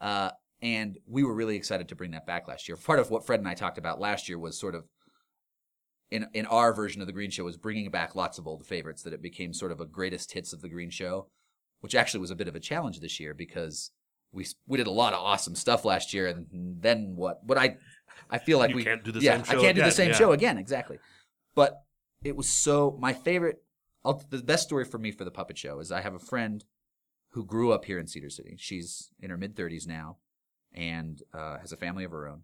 Uh, 0.00 0.30
and 0.62 0.98
we 1.06 1.24
were 1.24 1.34
really 1.34 1.56
excited 1.56 1.88
to 1.88 1.94
bring 1.94 2.12
that 2.12 2.26
back 2.26 2.48
last 2.48 2.68
year. 2.68 2.76
Part 2.76 2.98
of 2.98 3.10
what 3.10 3.26
Fred 3.26 3.40
and 3.40 3.48
I 3.48 3.54
talked 3.54 3.78
about 3.78 4.00
last 4.00 4.28
year 4.28 4.38
was 4.38 4.58
sort 4.58 4.74
of 4.74 4.84
in 6.10 6.26
in 6.32 6.46
our 6.46 6.72
version 6.72 7.00
of 7.00 7.06
the 7.06 7.12
Green 7.12 7.30
Show 7.30 7.44
was 7.44 7.56
bringing 7.58 7.90
back 7.90 8.14
lots 8.14 8.38
of 8.38 8.46
old 8.46 8.66
favorites. 8.66 9.02
That 9.02 9.12
it 9.12 9.22
became 9.22 9.52
sort 9.52 9.72
of 9.72 9.80
a 9.80 9.86
greatest 9.86 10.32
hits 10.32 10.52
of 10.52 10.62
the 10.62 10.68
Green 10.68 10.90
Show, 10.90 11.28
which 11.80 11.94
actually 11.94 12.20
was 12.20 12.30
a 12.30 12.36
bit 12.36 12.48
of 12.48 12.56
a 12.56 12.60
challenge 12.60 13.00
this 13.00 13.20
year 13.20 13.34
because 13.34 13.90
we 14.32 14.46
we 14.66 14.78
did 14.78 14.86
a 14.86 14.92
lot 14.92 15.12
of 15.12 15.20
awesome 15.20 15.54
stuff 15.54 15.84
last 15.84 16.14
year, 16.14 16.26
and 16.26 16.46
then 16.80 17.14
what? 17.16 17.46
But 17.46 17.58
I 17.58 17.76
I 18.30 18.38
feel 18.38 18.58
like 18.58 18.70
You 18.70 18.76
we 18.76 18.84
can't 18.84 19.04
do 19.04 19.12
the 19.12 19.20
yeah, 19.20 19.36
same 19.36 19.44
show 19.44 19.50
I 19.50 19.62
can't 19.62 19.74
do 19.76 19.80
again, 19.80 19.88
the 19.88 19.94
same 19.94 20.10
yeah. 20.10 20.16
show 20.16 20.32
again 20.32 20.58
exactly. 20.58 20.98
But 21.54 21.82
it 22.22 22.36
was 22.36 22.48
so 22.48 22.96
my 23.00 23.12
favorite. 23.12 23.62
I'll, 24.04 24.22
the 24.28 24.38
best 24.38 24.64
story 24.64 24.84
for 24.84 24.98
me 24.98 25.12
for 25.12 25.24
the 25.24 25.30
puppet 25.30 25.56
show 25.56 25.80
is 25.80 25.90
I 25.90 26.02
have 26.02 26.14
a 26.14 26.18
friend 26.18 26.64
who 27.30 27.44
grew 27.44 27.72
up 27.72 27.84
here 27.84 27.98
in 27.98 28.06
Cedar 28.06 28.30
City. 28.30 28.54
She's 28.58 29.10
in 29.20 29.30
her 29.30 29.36
mid 29.36 29.56
30s 29.56 29.86
now 29.86 30.18
and 30.72 31.22
uh, 31.32 31.58
has 31.58 31.72
a 31.72 31.76
family 31.76 32.04
of 32.04 32.10
her 32.10 32.28
own. 32.28 32.42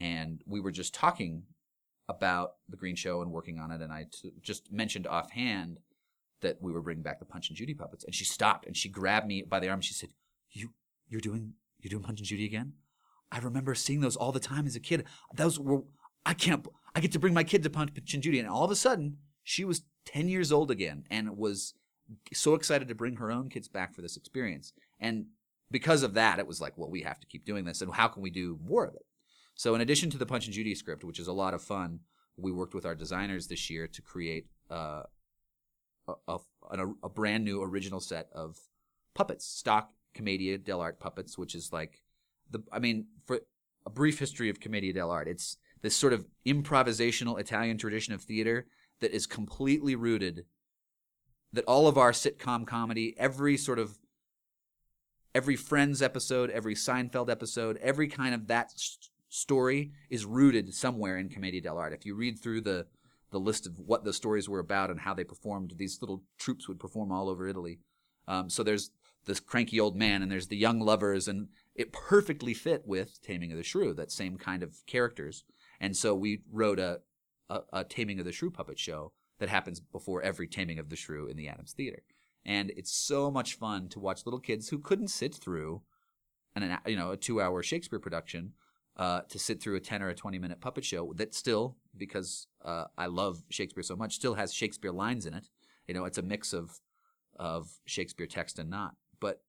And 0.00 0.42
we 0.46 0.60
were 0.60 0.70
just 0.72 0.92
talking 0.94 1.44
about 2.08 2.54
the 2.68 2.76
Green 2.76 2.96
Show 2.96 3.22
and 3.22 3.30
working 3.30 3.58
on 3.58 3.70
it. 3.70 3.80
And 3.80 3.92
I 3.92 4.06
t- 4.12 4.32
just 4.42 4.72
mentioned 4.72 5.06
offhand 5.06 5.78
that 6.40 6.58
we 6.60 6.72
were 6.72 6.82
bringing 6.82 7.02
back 7.02 7.20
the 7.20 7.24
Punch 7.24 7.48
and 7.48 7.56
Judy 7.56 7.74
puppets. 7.74 8.04
And 8.04 8.14
she 8.14 8.24
stopped 8.24 8.66
and 8.66 8.76
she 8.76 8.88
grabbed 8.88 9.26
me 9.26 9.42
by 9.42 9.60
the 9.60 9.68
arm. 9.68 9.78
And 9.78 9.84
she 9.84 9.94
said, 9.94 10.10
"You, 10.50 10.70
you're 11.08 11.20
doing, 11.20 11.54
you're 11.80 11.90
doing 11.90 12.02
Punch 12.02 12.18
and 12.18 12.26
Judy 12.28 12.44
again? 12.44 12.74
I 13.32 13.38
remember 13.38 13.74
seeing 13.74 14.00
those 14.00 14.14
all 14.14 14.30
the 14.30 14.38
time 14.38 14.66
as 14.66 14.76
a 14.76 14.80
kid. 14.80 15.04
Those 15.34 15.58
were, 15.58 15.82
I 16.24 16.34
can't, 16.34 16.66
I 16.94 17.00
get 17.00 17.12
to 17.12 17.18
bring 17.18 17.34
my 17.34 17.42
kid 17.42 17.62
to 17.64 17.70
Punch 17.70 17.90
and 17.96 18.22
Judy." 18.22 18.38
And 18.38 18.48
all 18.48 18.64
of 18.64 18.70
a 18.70 18.76
sudden, 18.76 19.16
she 19.42 19.64
was 19.64 19.82
10 20.04 20.28
years 20.28 20.52
old 20.52 20.70
again 20.70 21.04
and 21.10 21.36
was 21.36 21.74
so 22.32 22.54
excited 22.54 22.88
to 22.88 22.94
bring 22.94 23.16
her 23.16 23.32
own 23.32 23.48
kids 23.48 23.68
back 23.68 23.94
for 23.94 24.02
this 24.02 24.16
experience. 24.16 24.72
And 25.00 25.26
because 25.70 26.02
of 26.02 26.14
that, 26.14 26.38
it 26.38 26.46
was 26.46 26.60
like, 26.60 26.76
well, 26.76 26.90
we 26.90 27.00
have 27.02 27.18
to 27.20 27.26
keep 27.26 27.44
doing 27.44 27.64
this, 27.64 27.80
and 27.80 27.92
how 27.92 28.08
can 28.08 28.22
we 28.22 28.30
do 28.30 28.58
more 28.62 28.84
of 28.84 28.94
it? 28.94 29.06
So, 29.54 29.74
in 29.74 29.80
addition 29.80 30.10
to 30.10 30.18
the 30.18 30.26
Punch 30.26 30.44
and 30.44 30.54
Judy 30.54 30.74
script, 30.74 31.02
which 31.02 31.18
is 31.18 31.26
a 31.26 31.32
lot 31.32 31.54
of 31.54 31.62
fun, 31.62 32.00
we 32.36 32.52
worked 32.52 32.74
with 32.74 32.86
our 32.86 32.94
designers 32.94 33.46
this 33.46 33.70
year 33.70 33.86
to 33.86 34.02
create 34.02 34.46
uh, 34.70 35.02
a, 36.06 36.38
a, 36.70 36.86
a 37.02 37.08
brand 37.08 37.44
new 37.44 37.62
original 37.62 38.00
set 38.00 38.28
of 38.32 38.58
puppets, 39.14 39.46
stock 39.46 39.90
Commedia 40.14 40.58
dell'arte 40.58 40.98
puppets, 40.98 41.38
which 41.38 41.54
is 41.54 41.72
like 41.72 42.01
the. 42.52 42.62
I 42.72 42.78
mean, 42.78 43.06
for 43.26 43.40
a 43.86 43.90
brief 43.90 44.18
history 44.18 44.48
of 44.48 44.60
Commedia 44.60 44.92
dell'arte, 44.92 45.28
it's 45.28 45.56
this 45.82 45.96
sort 45.96 46.12
of 46.12 46.26
improvisational 46.46 47.40
Italian 47.40 47.78
tradition 47.78 48.14
of 48.14 48.22
theater 48.22 48.66
that 49.00 49.12
is 49.12 49.26
completely 49.26 49.96
rooted. 49.96 50.44
That 51.52 51.64
all 51.66 51.86
of 51.86 51.98
our 51.98 52.12
sitcom 52.12 52.66
comedy, 52.66 53.14
every 53.18 53.56
sort 53.58 53.78
of 53.78 53.98
every 55.34 55.56
Friends 55.56 56.00
episode, 56.02 56.50
every 56.50 56.74
Seinfeld 56.74 57.30
episode, 57.30 57.78
every 57.78 58.08
kind 58.08 58.34
of 58.34 58.46
that 58.48 58.66
s- 58.74 58.98
story 59.28 59.92
is 60.10 60.24
rooted 60.24 60.72
somewhere 60.74 61.18
in 61.18 61.28
Commedia 61.28 61.60
dell'arte. 61.62 61.94
If 61.94 62.06
you 62.06 62.14
read 62.14 62.38
through 62.38 62.62
the 62.62 62.86
the 63.30 63.40
list 63.40 63.66
of 63.66 63.78
what 63.78 64.04
the 64.04 64.12
stories 64.12 64.48
were 64.48 64.58
about 64.58 64.90
and 64.90 65.00
how 65.00 65.14
they 65.14 65.24
performed, 65.24 65.72
these 65.76 65.98
little 66.02 66.22
troupes 66.38 66.68
would 66.68 66.78
perform 66.78 67.10
all 67.10 67.30
over 67.30 67.48
Italy. 67.48 67.80
Um, 68.28 68.50
so 68.50 68.62
there's 68.62 68.90
this 69.24 69.40
cranky 69.40 69.80
old 69.80 69.96
man, 69.96 70.22
and 70.22 70.30
there's 70.30 70.48
the 70.48 70.56
young 70.56 70.80
lovers, 70.80 71.28
and 71.28 71.48
it 71.74 71.92
perfectly 71.92 72.54
fit 72.54 72.82
with 72.86 73.20
Taming 73.22 73.50
of 73.50 73.56
the 73.56 73.64
Shrew, 73.64 73.94
that 73.94 74.12
same 74.12 74.36
kind 74.36 74.62
of 74.62 74.84
characters. 74.86 75.44
And 75.80 75.96
so 75.96 76.14
we 76.14 76.42
wrote 76.50 76.78
a, 76.78 77.00
a, 77.48 77.60
a 77.72 77.84
Taming 77.84 78.18
of 78.18 78.24
the 78.24 78.32
Shrew 78.32 78.50
puppet 78.50 78.78
show 78.78 79.12
that 79.38 79.48
happens 79.48 79.80
before 79.80 80.22
every 80.22 80.46
Taming 80.46 80.78
of 80.78 80.88
the 80.88 80.96
Shrew 80.96 81.26
in 81.26 81.36
the 81.36 81.48
Adams 81.48 81.72
Theater. 81.72 82.02
And 82.44 82.70
it's 82.76 82.92
so 82.92 83.30
much 83.30 83.54
fun 83.54 83.88
to 83.90 84.00
watch 84.00 84.26
little 84.26 84.40
kids 84.40 84.68
who 84.68 84.78
couldn't 84.78 85.08
sit 85.08 85.34
through 85.34 85.82
an, 86.54 86.78
you 86.86 86.96
know 86.96 87.12
a 87.12 87.16
two 87.16 87.40
hour 87.40 87.62
Shakespeare 87.62 87.98
production 87.98 88.52
uh, 88.96 89.22
to 89.28 89.38
sit 89.38 89.62
through 89.62 89.76
a 89.76 89.80
ten 89.80 90.02
or 90.02 90.08
a 90.08 90.14
twenty 90.14 90.38
minute 90.38 90.60
puppet 90.60 90.84
show 90.84 91.12
that 91.14 91.34
still 91.34 91.76
because 91.96 92.46
uh, 92.64 92.84
I 92.98 93.06
love 93.06 93.42
Shakespeare 93.48 93.82
so 93.82 93.96
much 93.96 94.14
still 94.14 94.34
has 94.34 94.52
Shakespeare 94.52 94.92
lines 94.92 95.26
in 95.26 95.34
it. 95.34 95.48
You 95.86 95.94
know, 95.94 96.04
it's 96.04 96.18
a 96.18 96.22
mix 96.22 96.52
of 96.52 96.80
of 97.36 97.70
Shakespeare 97.86 98.26
text 98.26 98.58
and 98.58 98.68
not, 98.68 98.96
but 99.20 99.40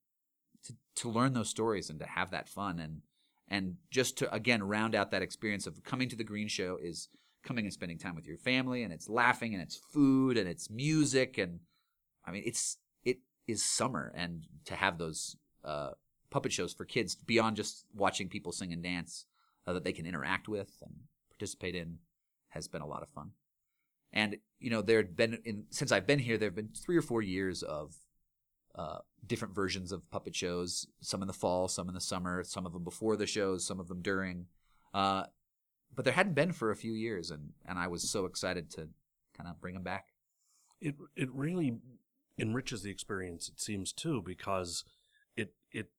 to 0.66 0.74
to 0.96 1.10
learn 1.10 1.34
those 1.34 1.50
stories 1.50 1.90
and 1.90 2.00
to 2.00 2.06
have 2.06 2.32
that 2.32 2.50
fun 2.50 2.80
and 2.80 3.02
and 3.48 3.76
just 3.92 4.18
to 4.18 4.34
again 4.34 4.64
round 4.64 4.96
out 4.96 5.12
that 5.12 5.22
experience 5.22 5.68
of 5.68 5.84
coming 5.84 6.10
to 6.10 6.16
the 6.16 6.24
Green 6.24 6.48
Show 6.48 6.78
is 6.82 7.10
coming 7.44 7.66
and 7.66 7.74
spending 7.74 7.98
time 7.98 8.16
with 8.16 8.26
your 8.26 8.38
family 8.38 8.84
and 8.84 8.94
it's 8.94 9.10
laughing 9.10 9.54
and 9.54 9.62
it's 9.62 9.76
food 9.76 10.38
and 10.38 10.48
it's 10.48 10.70
music 10.70 11.38
and 11.38 11.60
I 12.26 12.32
mean 12.32 12.44
it's 12.46 12.78
it 13.04 13.20
is 13.48 13.64
summer 13.64 14.14
and 14.16 14.46
to 14.66 14.76
have 14.76 14.98
those 14.98 15.36
uh, 15.64 15.92
puppet 16.30 16.52
shows 16.52 16.74
for 16.74 16.86
kids 16.86 17.16
beyond 17.16 17.56
just 17.56 17.86
watching 17.96 18.30
people 18.30 18.52
sing 18.52 18.74
and 18.74 18.84
dance 18.84 19.26
uh, 19.68 19.74
that 19.74 19.84
they 19.84 19.94
can 19.94 20.06
interact 20.06 20.48
with 20.48 20.72
and 20.82 20.94
participate 21.30 21.76
in 21.76 22.00
has 22.50 22.68
been 22.68 22.82
a 22.82 22.88
lot 22.88 23.02
of 23.02 23.10
fun. 23.10 23.32
And 24.12 24.38
you 24.60 24.70
know, 24.70 24.82
there 24.82 24.98
had 24.98 25.16
been 25.16 25.40
in, 25.44 25.66
since 25.70 25.92
I've 25.92 26.08
been 26.08 26.20
here, 26.20 26.38
there 26.38 26.48
have 26.48 26.56
been 26.56 26.70
three 26.70 26.98
or 26.98 27.02
four 27.02 27.22
years 27.22 27.64
of 27.64 27.96
uh, 28.76 29.00
different 29.26 29.54
versions 29.56 29.92
of 29.92 30.10
puppet 30.10 30.36
shows. 30.36 30.88
Some 31.02 31.22
in 31.22 31.28
the 31.28 31.34
fall, 31.34 31.68
some 31.68 31.88
in 31.88 31.94
the 31.94 32.02
summer, 32.02 32.44
some 32.44 32.66
of 32.66 32.74
them 32.74 32.84
before 32.84 33.16
the 33.16 33.28
shows, 33.28 33.66
some 33.66 33.80
of 33.80 33.88
them 33.88 34.02
during. 34.02 34.48
Uh, 34.94 35.26
but 35.96 36.06
there 36.06 36.14
hadn't 36.14 36.34
been 36.34 36.52
for 36.52 36.72
a 36.72 36.76
few 36.76 36.94
years, 36.94 37.32
and 37.32 37.54
and 37.66 37.78
I 37.78 37.88
was 37.88 38.10
so 38.10 38.26
excited 38.26 38.70
to 38.72 38.90
kind 39.38 39.50
of 39.50 39.62
bring 39.62 39.74
them 39.76 39.84
back. 39.84 40.08
it 40.82 40.96
it 41.16 41.30
really 41.34 41.78
enriches 42.40 42.82
the 42.82 42.90
experience 42.92 43.48
it 43.48 43.60
seems 43.60 43.94
too 43.94 44.22
because 44.26 44.84
it 45.36 45.54
it 45.72 45.92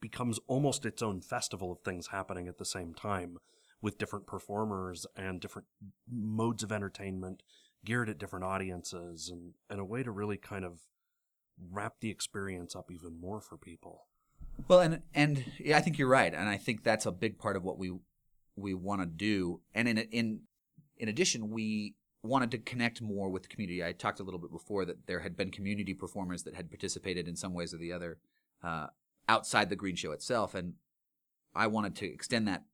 becomes 0.00 0.38
almost 0.46 0.84
its 0.84 1.02
own 1.02 1.20
festival 1.20 1.72
of 1.72 1.80
things 1.80 2.08
happening 2.08 2.48
at 2.48 2.58
the 2.58 2.64
same 2.64 2.92
time 2.94 3.38
with 3.80 3.98
different 3.98 4.26
performers 4.26 5.06
and 5.16 5.40
different 5.40 5.68
modes 6.10 6.62
of 6.62 6.72
entertainment 6.72 7.42
geared 7.84 8.08
at 8.08 8.18
different 8.18 8.44
audiences 8.44 9.28
and, 9.28 9.52
and 9.70 9.80
a 9.80 9.84
way 9.84 10.02
to 10.02 10.10
really 10.10 10.36
kind 10.36 10.64
of 10.64 10.80
wrap 11.70 11.94
the 12.00 12.10
experience 12.10 12.76
up 12.76 12.90
even 12.90 13.20
more 13.20 13.40
for 13.40 13.56
people 13.56 14.04
Well, 14.66 14.80
and 14.80 15.02
and 15.14 15.44
yeah, 15.58 15.78
I 15.78 15.80
think 15.80 15.98
you're 15.98 16.08
right, 16.08 16.34
and 16.34 16.48
I 16.48 16.56
think 16.56 16.82
that's 16.82 17.06
a 17.06 17.12
big 17.12 17.38
part 17.38 17.56
of 17.56 17.64
what 17.64 17.78
we 17.78 17.92
we 18.56 18.74
want 18.74 19.00
to 19.02 19.06
do. 19.06 19.60
And 19.74 19.88
in 19.88 19.98
in 19.98 20.40
in 20.96 21.08
addition, 21.08 21.50
we 21.50 21.94
wanted 22.22 22.50
to 22.50 22.58
connect 22.58 23.00
more 23.00 23.30
with 23.30 23.44
the 23.44 23.48
community. 23.48 23.84
I 23.84 23.92
talked 23.92 24.20
a 24.20 24.24
little 24.24 24.40
bit 24.40 24.50
before 24.50 24.84
that 24.84 25.06
there 25.06 25.20
had 25.20 25.36
been 25.36 25.50
community 25.50 25.94
performers 25.94 26.42
that 26.42 26.54
had 26.54 26.68
participated 26.68 27.28
in 27.28 27.36
some 27.36 27.54
ways 27.54 27.72
or 27.72 27.78
the 27.78 27.92
other 27.92 28.18
uh, 28.62 28.88
outside 29.28 29.70
the 29.70 29.76
Green 29.76 29.96
Show 29.96 30.12
itself, 30.12 30.54
and 30.54 30.74
I 31.54 31.66
wanted 31.68 31.94
to 31.96 32.12
extend 32.12 32.48
that 32.48 32.64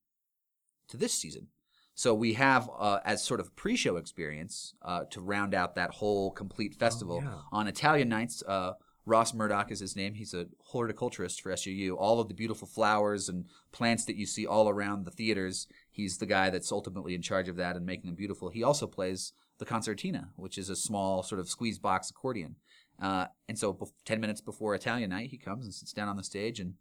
to 0.89 0.97
this 0.97 1.13
season. 1.13 1.49
So 1.95 2.13
we 2.13 2.35
have 2.35 2.69
uh, 2.77 2.99
as 3.05 3.23
sort 3.23 3.41
of 3.41 3.55
pre-show 3.55 3.97
experience 3.97 4.75
uh, 4.83 5.05
to 5.11 5.21
round 5.21 5.55
out 5.55 5.77
that 5.77 5.91
whole 5.91 6.33
complete 6.33 6.75
festival 6.75 7.21
yeah. 7.23 7.39
on 7.53 7.69
Italian 7.69 8.09
nights. 8.09 8.43
Uh, 8.47 8.73
Ross 9.07 9.35
Murdoch 9.35 9.71
is 9.71 9.81
his 9.81 9.97
name. 9.97 10.15
He's 10.15 10.35
a 10.35 10.47
horticulturist 10.65 11.43
for 11.43 11.53
SUU. 11.53 11.95
All 11.97 12.21
of 12.21 12.29
the 12.29 12.35
beautiful 12.35 12.67
flowers 12.67 13.29
and 13.29 13.45
plants 13.71 14.07
that 14.07 14.17
you 14.17 14.27
see 14.27 14.47
all 14.47 14.69
around 14.69 15.05
the 15.05 15.11
theaters, 15.11 15.67
he's 15.91 16.19
the 16.19 16.27
guy 16.27 16.51
that's 16.51 16.73
ultimately 16.73 17.15
in 17.15 17.23
charge 17.23 17.49
of 17.49 17.57
that 17.57 17.77
and 17.77 17.85
making 17.85 18.07
them 18.07 18.17
beautiful. 18.17 18.49
He 18.49 18.63
also 18.63 18.87
plays 18.87 19.33
the 19.59 19.65
concertina, 19.65 20.31
which 20.37 20.59
is 20.59 20.71
a 20.71 20.77
small 20.77 21.23
sort 21.23 21.39
of 21.41 21.49
squeeze 21.49 21.79
box 21.79 22.11
accordion. 22.11 22.57
Uh, 23.01 23.27
and 23.49 23.59
so, 23.59 23.75
bef- 23.75 23.93
10 24.05 24.21
minutes 24.21 24.41
before 24.41 24.75
Italian 24.75 25.11
night, 25.11 25.31
he 25.31 25.37
comes 25.37 25.65
and 25.65 25.75
sits 25.75 25.93
down 25.93 26.09
on 26.09 26.17
the 26.17 26.25
stage 26.25 26.61
and 26.61 26.75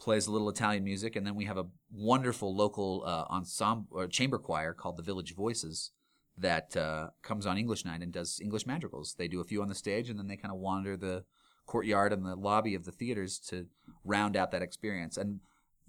plays 0.00 0.26
a 0.26 0.30
little 0.30 0.48
Italian 0.48 0.84
music. 0.84 1.16
And 1.16 1.26
then 1.26 1.34
we 1.34 1.44
have 1.46 1.58
a 1.58 1.66
wonderful 1.92 2.54
local 2.54 3.02
uh, 3.06 3.24
ensemble 3.30 3.86
or 3.90 4.06
chamber 4.06 4.38
choir 4.38 4.72
called 4.72 4.96
the 4.96 5.02
Village 5.02 5.34
Voices 5.34 5.90
that 6.36 6.76
uh, 6.76 7.08
comes 7.22 7.46
on 7.46 7.58
English 7.58 7.84
night 7.84 8.00
and 8.00 8.12
does 8.12 8.40
English 8.40 8.66
madrigals. 8.66 9.14
They 9.18 9.28
do 9.28 9.40
a 9.40 9.44
few 9.44 9.60
on 9.60 9.68
the 9.68 9.74
stage 9.74 10.08
and 10.08 10.18
then 10.18 10.28
they 10.28 10.36
kind 10.36 10.52
of 10.52 10.60
wander 10.60 10.96
the 10.96 11.24
courtyard 11.66 12.12
and 12.12 12.24
the 12.24 12.36
lobby 12.36 12.74
of 12.74 12.84
the 12.84 12.92
theaters 12.92 13.38
to 13.48 13.66
round 14.04 14.36
out 14.36 14.52
that 14.52 14.62
experience. 14.62 15.16
And 15.16 15.40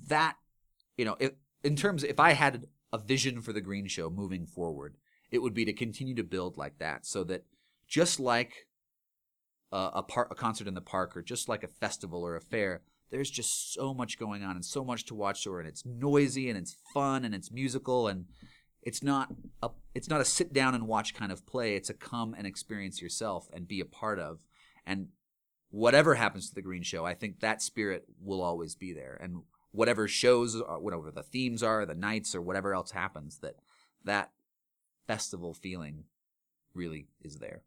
that, 0.07 0.37
you 0.97 1.05
know, 1.05 1.15
if 1.19 1.31
in 1.63 1.75
terms, 1.75 2.03
if 2.03 2.19
I 2.19 2.33
had 2.33 2.65
a 2.91 2.97
vision 2.97 3.41
for 3.41 3.53
the 3.53 3.61
Green 3.61 3.87
Show 3.87 4.09
moving 4.09 4.45
forward, 4.45 4.95
it 5.31 5.39
would 5.39 5.53
be 5.53 5.65
to 5.65 5.73
continue 5.73 6.15
to 6.15 6.23
build 6.23 6.57
like 6.57 6.79
that, 6.79 7.05
so 7.05 7.23
that 7.25 7.45
just 7.87 8.19
like 8.19 8.67
a, 9.71 9.89
a, 9.95 10.03
par- 10.03 10.27
a 10.31 10.35
concert 10.35 10.67
in 10.67 10.73
the 10.73 10.81
park 10.81 11.15
or 11.15 11.21
just 11.21 11.47
like 11.47 11.63
a 11.63 11.67
festival 11.67 12.25
or 12.25 12.35
a 12.35 12.41
fair, 12.41 12.81
there's 13.11 13.29
just 13.29 13.73
so 13.73 13.93
much 13.93 14.19
going 14.19 14.43
on 14.43 14.55
and 14.55 14.65
so 14.65 14.83
much 14.83 15.05
to 15.05 15.15
watch 15.15 15.43
for, 15.43 15.59
and 15.59 15.67
it's 15.67 15.85
noisy 15.85 16.49
and 16.49 16.57
it's 16.57 16.75
fun 16.93 17.25
and 17.25 17.33
it's 17.33 17.51
musical 17.51 18.07
and 18.07 18.25
it's 18.81 19.03
not 19.03 19.29
a 19.61 19.69
it's 19.93 20.09
not 20.09 20.21
a 20.21 20.25
sit 20.25 20.53
down 20.53 20.75
and 20.75 20.87
watch 20.87 21.13
kind 21.13 21.31
of 21.31 21.45
play. 21.45 21.75
It's 21.75 21.89
a 21.89 21.93
come 21.93 22.33
and 22.37 22.47
experience 22.47 23.01
yourself 23.01 23.49
and 23.53 23.67
be 23.67 23.79
a 23.79 23.85
part 23.85 24.19
of. 24.19 24.45
And 24.85 25.09
whatever 25.69 26.15
happens 26.15 26.49
to 26.49 26.55
the 26.55 26.61
Green 26.61 26.83
Show, 26.83 27.05
I 27.05 27.13
think 27.13 27.39
that 27.39 27.61
spirit 27.61 28.05
will 28.21 28.41
always 28.41 28.75
be 28.75 28.93
there. 28.93 29.17
And 29.21 29.43
whatever 29.71 30.07
shows, 30.07 30.55
or 30.55 30.79
whatever 30.79 31.11
the 31.11 31.23
themes 31.23 31.61
are, 31.61 31.85
the 31.85 31.95
nights, 31.95 32.33
or 32.33 32.41
whatever 32.41 32.73
else 32.73 32.91
happens, 32.91 33.39
that 33.39 33.55
that 34.05 34.31
festival 35.07 35.53
feeling 35.53 36.05
really 36.73 37.07
is 37.21 37.37
there. 37.37 37.63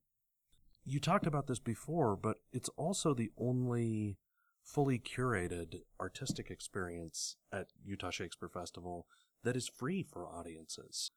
You 0.85 0.98
talked 0.98 1.26
about 1.26 1.46
this 1.46 1.61
before, 1.61 2.16
but 2.16 2.38
it's 2.52 2.70
also 2.70 3.14
the 3.14 3.31
only 3.38 4.16
fully 4.64 4.98
curated 4.98 5.81
artistic 6.01 6.51
experience 6.51 7.37
at 7.53 7.68
Utah 7.85 8.11
Shakespeare 8.11 8.48
Festival 8.48 9.07
that 9.44 9.57
is 9.57 9.68
free 9.68 10.03
for 10.03 10.27
audiences. 10.27 11.11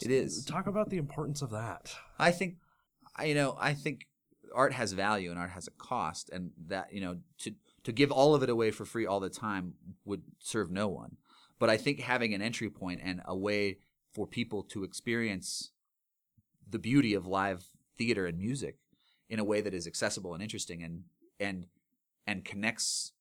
It 0.00 0.10
is. 0.10 0.44
Talk 0.44 0.66
about 0.66 0.90
the 0.90 0.98
importance 0.98 1.42
of 1.42 1.50
that. 1.50 1.94
I 2.18 2.32
think, 2.32 2.56
you 3.24 3.34
know, 3.34 3.56
I 3.60 3.74
think 3.74 4.06
art 4.54 4.72
has 4.72 4.92
value 4.92 5.30
and 5.30 5.38
art 5.38 5.50
has 5.50 5.66
a 5.66 5.72
cost, 5.72 6.30
and 6.30 6.50
that 6.66 6.92
you 6.92 7.00
know 7.00 7.18
to 7.38 7.52
to 7.84 7.92
give 7.92 8.10
all 8.10 8.34
of 8.34 8.42
it 8.42 8.50
away 8.50 8.70
for 8.70 8.84
free 8.84 9.06
all 9.06 9.20
the 9.20 9.30
time 9.30 9.74
would 10.04 10.22
serve 10.38 10.70
no 10.70 10.88
one. 10.88 11.16
But 11.58 11.70
I 11.70 11.76
think 11.76 12.00
having 12.00 12.34
an 12.34 12.42
entry 12.42 12.70
point 12.70 13.00
and 13.02 13.22
a 13.24 13.36
way 13.36 13.78
for 14.12 14.26
people 14.26 14.62
to 14.64 14.84
experience 14.84 15.70
the 16.68 16.78
beauty 16.78 17.14
of 17.14 17.26
live 17.26 17.64
theater 17.96 18.26
and 18.26 18.38
music 18.38 18.78
in 19.28 19.38
a 19.38 19.44
way 19.44 19.60
that 19.60 19.74
is 19.74 19.86
accessible 19.86 20.34
and 20.34 20.42
interesting 20.42 20.82
and 20.82 21.04
and 21.38 21.66
and 22.26 22.44
connects 22.44 23.12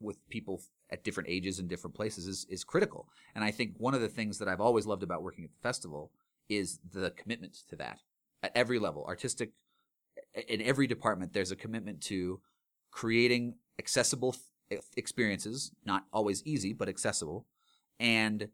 with 0.00 0.16
people 0.28 0.62
at 0.90 1.04
different 1.04 1.28
ages 1.28 1.58
and 1.58 1.68
different 1.68 1.94
places 1.94 2.26
is, 2.26 2.46
is 2.48 2.64
critical. 2.64 3.08
And 3.34 3.44
I 3.44 3.50
think 3.50 3.74
one 3.76 3.94
of 3.94 4.00
the 4.00 4.08
things 4.08 4.38
that 4.38 4.48
I've 4.48 4.60
always 4.60 4.86
loved 4.86 5.02
about 5.02 5.22
working 5.22 5.44
at 5.44 5.50
the 5.50 5.62
festival 5.62 6.10
is 6.48 6.80
the 6.92 7.10
commitment 7.10 7.56
to 7.68 7.76
that 7.76 8.00
at 8.42 8.52
every 8.54 8.78
level, 8.78 9.04
artistic, 9.06 9.52
in 10.48 10.60
every 10.62 10.86
department. 10.86 11.32
There's 11.32 11.52
a 11.52 11.56
commitment 11.56 12.00
to 12.02 12.40
creating 12.90 13.54
accessible 13.78 14.34
experiences, 14.96 15.72
not 15.84 16.04
always 16.12 16.42
easy, 16.44 16.72
but 16.72 16.88
accessible, 16.88 17.46
and 17.98 18.48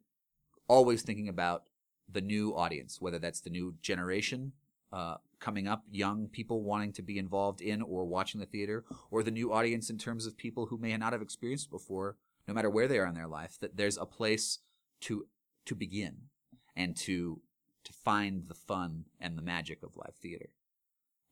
always 0.68 1.02
thinking 1.02 1.28
about 1.28 1.64
the 2.10 2.20
new 2.20 2.54
audience, 2.54 3.00
whether 3.00 3.18
that's 3.18 3.40
the 3.40 3.50
new 3.50 3.74
generation 3.80 4.52
uh, 4.92 5.16
coming 5.40 5.66
up, 5.66 5.84
young 5.90 6.28
people 6.28 6.62
wanting 6.62 6.92
to 6.92 7.02
be 7.02 7.18
involved 7.18 7.60
in 7.60 7.82
or 7.82 8.04
watching 8.04 8.40
the 8.40 8.46
theater, 8.46 8.84
or 9.10 9.22
the 9.22 9.30
new 9.30 9.52
audience 9.52 9.90
in 9.90 9.98
terms 9.98 10.26
of 10.26 10.36
people 10.36 10.66
who 10.66 10.78
may 10.78 10.96
not 10.96 11.12
have 11.12 11.22
experienced 11.22 11.70
before, 11.70 12.16
no 12.46 12.54
matter 12.54 12.70
where 12.70 12.88
they 12.88 12.98
are 12.98 13.06
in 13.06 13.14
their 13.14 13.26
life, 13.26 13.58
that 13.60 13.76
there's 13.76 13.96
a 13.96 14.06
place 14.06 14.60
to 15.02 15.26
to 15.66 15.74
begin 15.74 16.16
and 16.76 16.96
to 16.96 17.40
to 17.84 17.92
find 17.92 18.46
the 18.48 18.54
fun 18.54 19.04
and 19.20 19.36
the 19.36 19.42
magic 19.42 19.82
of 19.82 19.96
live 19.96 20.14
theater. 20.20 20.50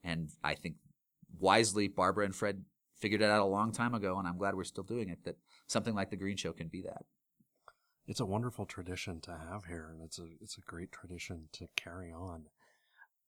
And 0.03 0.29
I 0.43 0.53
think 0.53 0.75
wisely, 1.39 1.87
Barbara 1.87 2.25
and 2.25 2.35
Fred 2.35 2.63
figured 2.97 3.21
it 3.21 3.29
out 3.29 3.41
a 3.41 3.45
long 3.45 3.71
time 3.71 3.93
ago, 3.93 4.17
and 4.17 4.27
I'm 4.27 4.37
glad 4.37 4.55
we're 4.55 4.63
still 4.63 4.83
doing 4.83 5.09
it. 5.09 5.23
That 5.23 5.37
something 5.67 5.95
like 5.95 6.09
the 6.09 6.15
Green 6.15 6.37
Show 6.37 6.53
can 6.53 6.67
be 6.67 6.81
that. 6.83 7.05
It's 8.07 8.19
a 8.19 8.25
wonderful 8.25 8.65
tradition 8.65 9.19
to 9.21 9.31
have 9.31 9.65
here, 9.65 9.89
and 9.91 10.01
it's 10.03 10.19
a 10.19 10.27
it's 10.41 10.57
a 10.57 10.61
great 10.61 10.91
tradition 10.91 11.49
to 11.53 11.67
carry 11.75 12.11
on. 12.11 12.45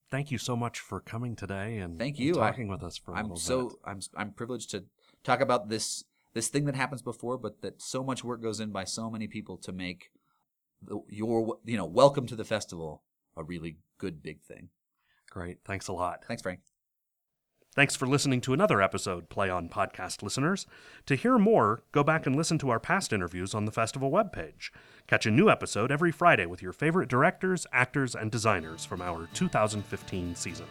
Thank 0.10 0.32
you 0.32 0.38
so 0.38 0.56
much 0.56 0.80
for 0.80 1.02
coming 1.02 1.36
today 1.36 1.78
and 1.80 2.00
Thank 2.00 2.17
and 2.17 2.26
you. 2.26 2.34
I- 2.41 2.50
talking 2.50 2.67
with 2.67 2.84
us 2.84 2.98
for 2.98 3.13
a 3.13 3.17
I'm 3.17 3.24
little 3.26 3.38
so 3.38 3.70
bit. 3.70 3.78
I'm 3.86 4.00
I'm 4.15 4.32
privileged 4.32 4.72
to 4.72 4.86
talk 5.24 5.41
about 5.41 5.70
this 5.70 6.04
this 6.34 6.48
thing 6.48 6.65
that 6.65 6.76
happens 6.76 7.02
before, 7.02 7.38
but 7.38 7.62
that 7.62 7.82
so 7.82 8.04
much 8.04 8.24
work 8.24 8.41
goes 8.41 8.60
in 8.60 8.72
by 8.72 8.84
so 8.84 9.10
many 9.10 9.28
people 9.28 9.58
to 9.58 9.72
make 9.72 10.12
the, 10.82 11.00
your 11.10 11.58
you 11.65 11.78
know 11.78 11.86
welcome 11.86 12.26
to 12.28 12.36
the 12.36 12.46
festival 12.46 13.04
a 13.36 13.43
really 13.43 13.78
good 13.98 14.24
big 14.24 14.41
thing. 14.41 14.70
Great. 15.30 15.58
Thanks 15.65 15.88
a 15.88 15.93
lot. 15.93 16.24
Thanks, 16.26 16.41
Frank. 16.41 16.62
Thanks 17.78 17.96
for 17.96 18.08
listening 18.08 18.42
to 18.42 18.54
another 18.54 18.82
episode, 18.82 19.30
Play 19.30 19.52
On 19.52 19.70
Podcast 19.70 20.24
listeners. 20.24 20.66
To 21.06 21.13
hear 21.13 21.38
more, 21.38 21.84
go 21.92 22.04
back 22.04 22.26
and 22.26 22.36
listen 22.36 22.58
to 22.58 22.72
our 22.72 22.80
past 22.80 23.13
interviews 23.13 23.54
on 23.54 23.66
the 23.66 23.72
festival 23.72 24.10
webpage. 24.10 24.72
Catch 25.06 25.28
a 25.28 25.32
new 25.32 25.48
episode 25.48 25.92
every 25.92 26.12
Friday 26.12 26.48
with 26.48 26.63
your 26.63 26.74
favorite 26.74 27.08
directors, 27.08 27.68
actors, 27.72 28.16
and 28.16 28.32
designers 28.32 28.84
from 28.84 29.00
our 29.00 29.30
2015 29.36 30.34
season. 30.34 30.66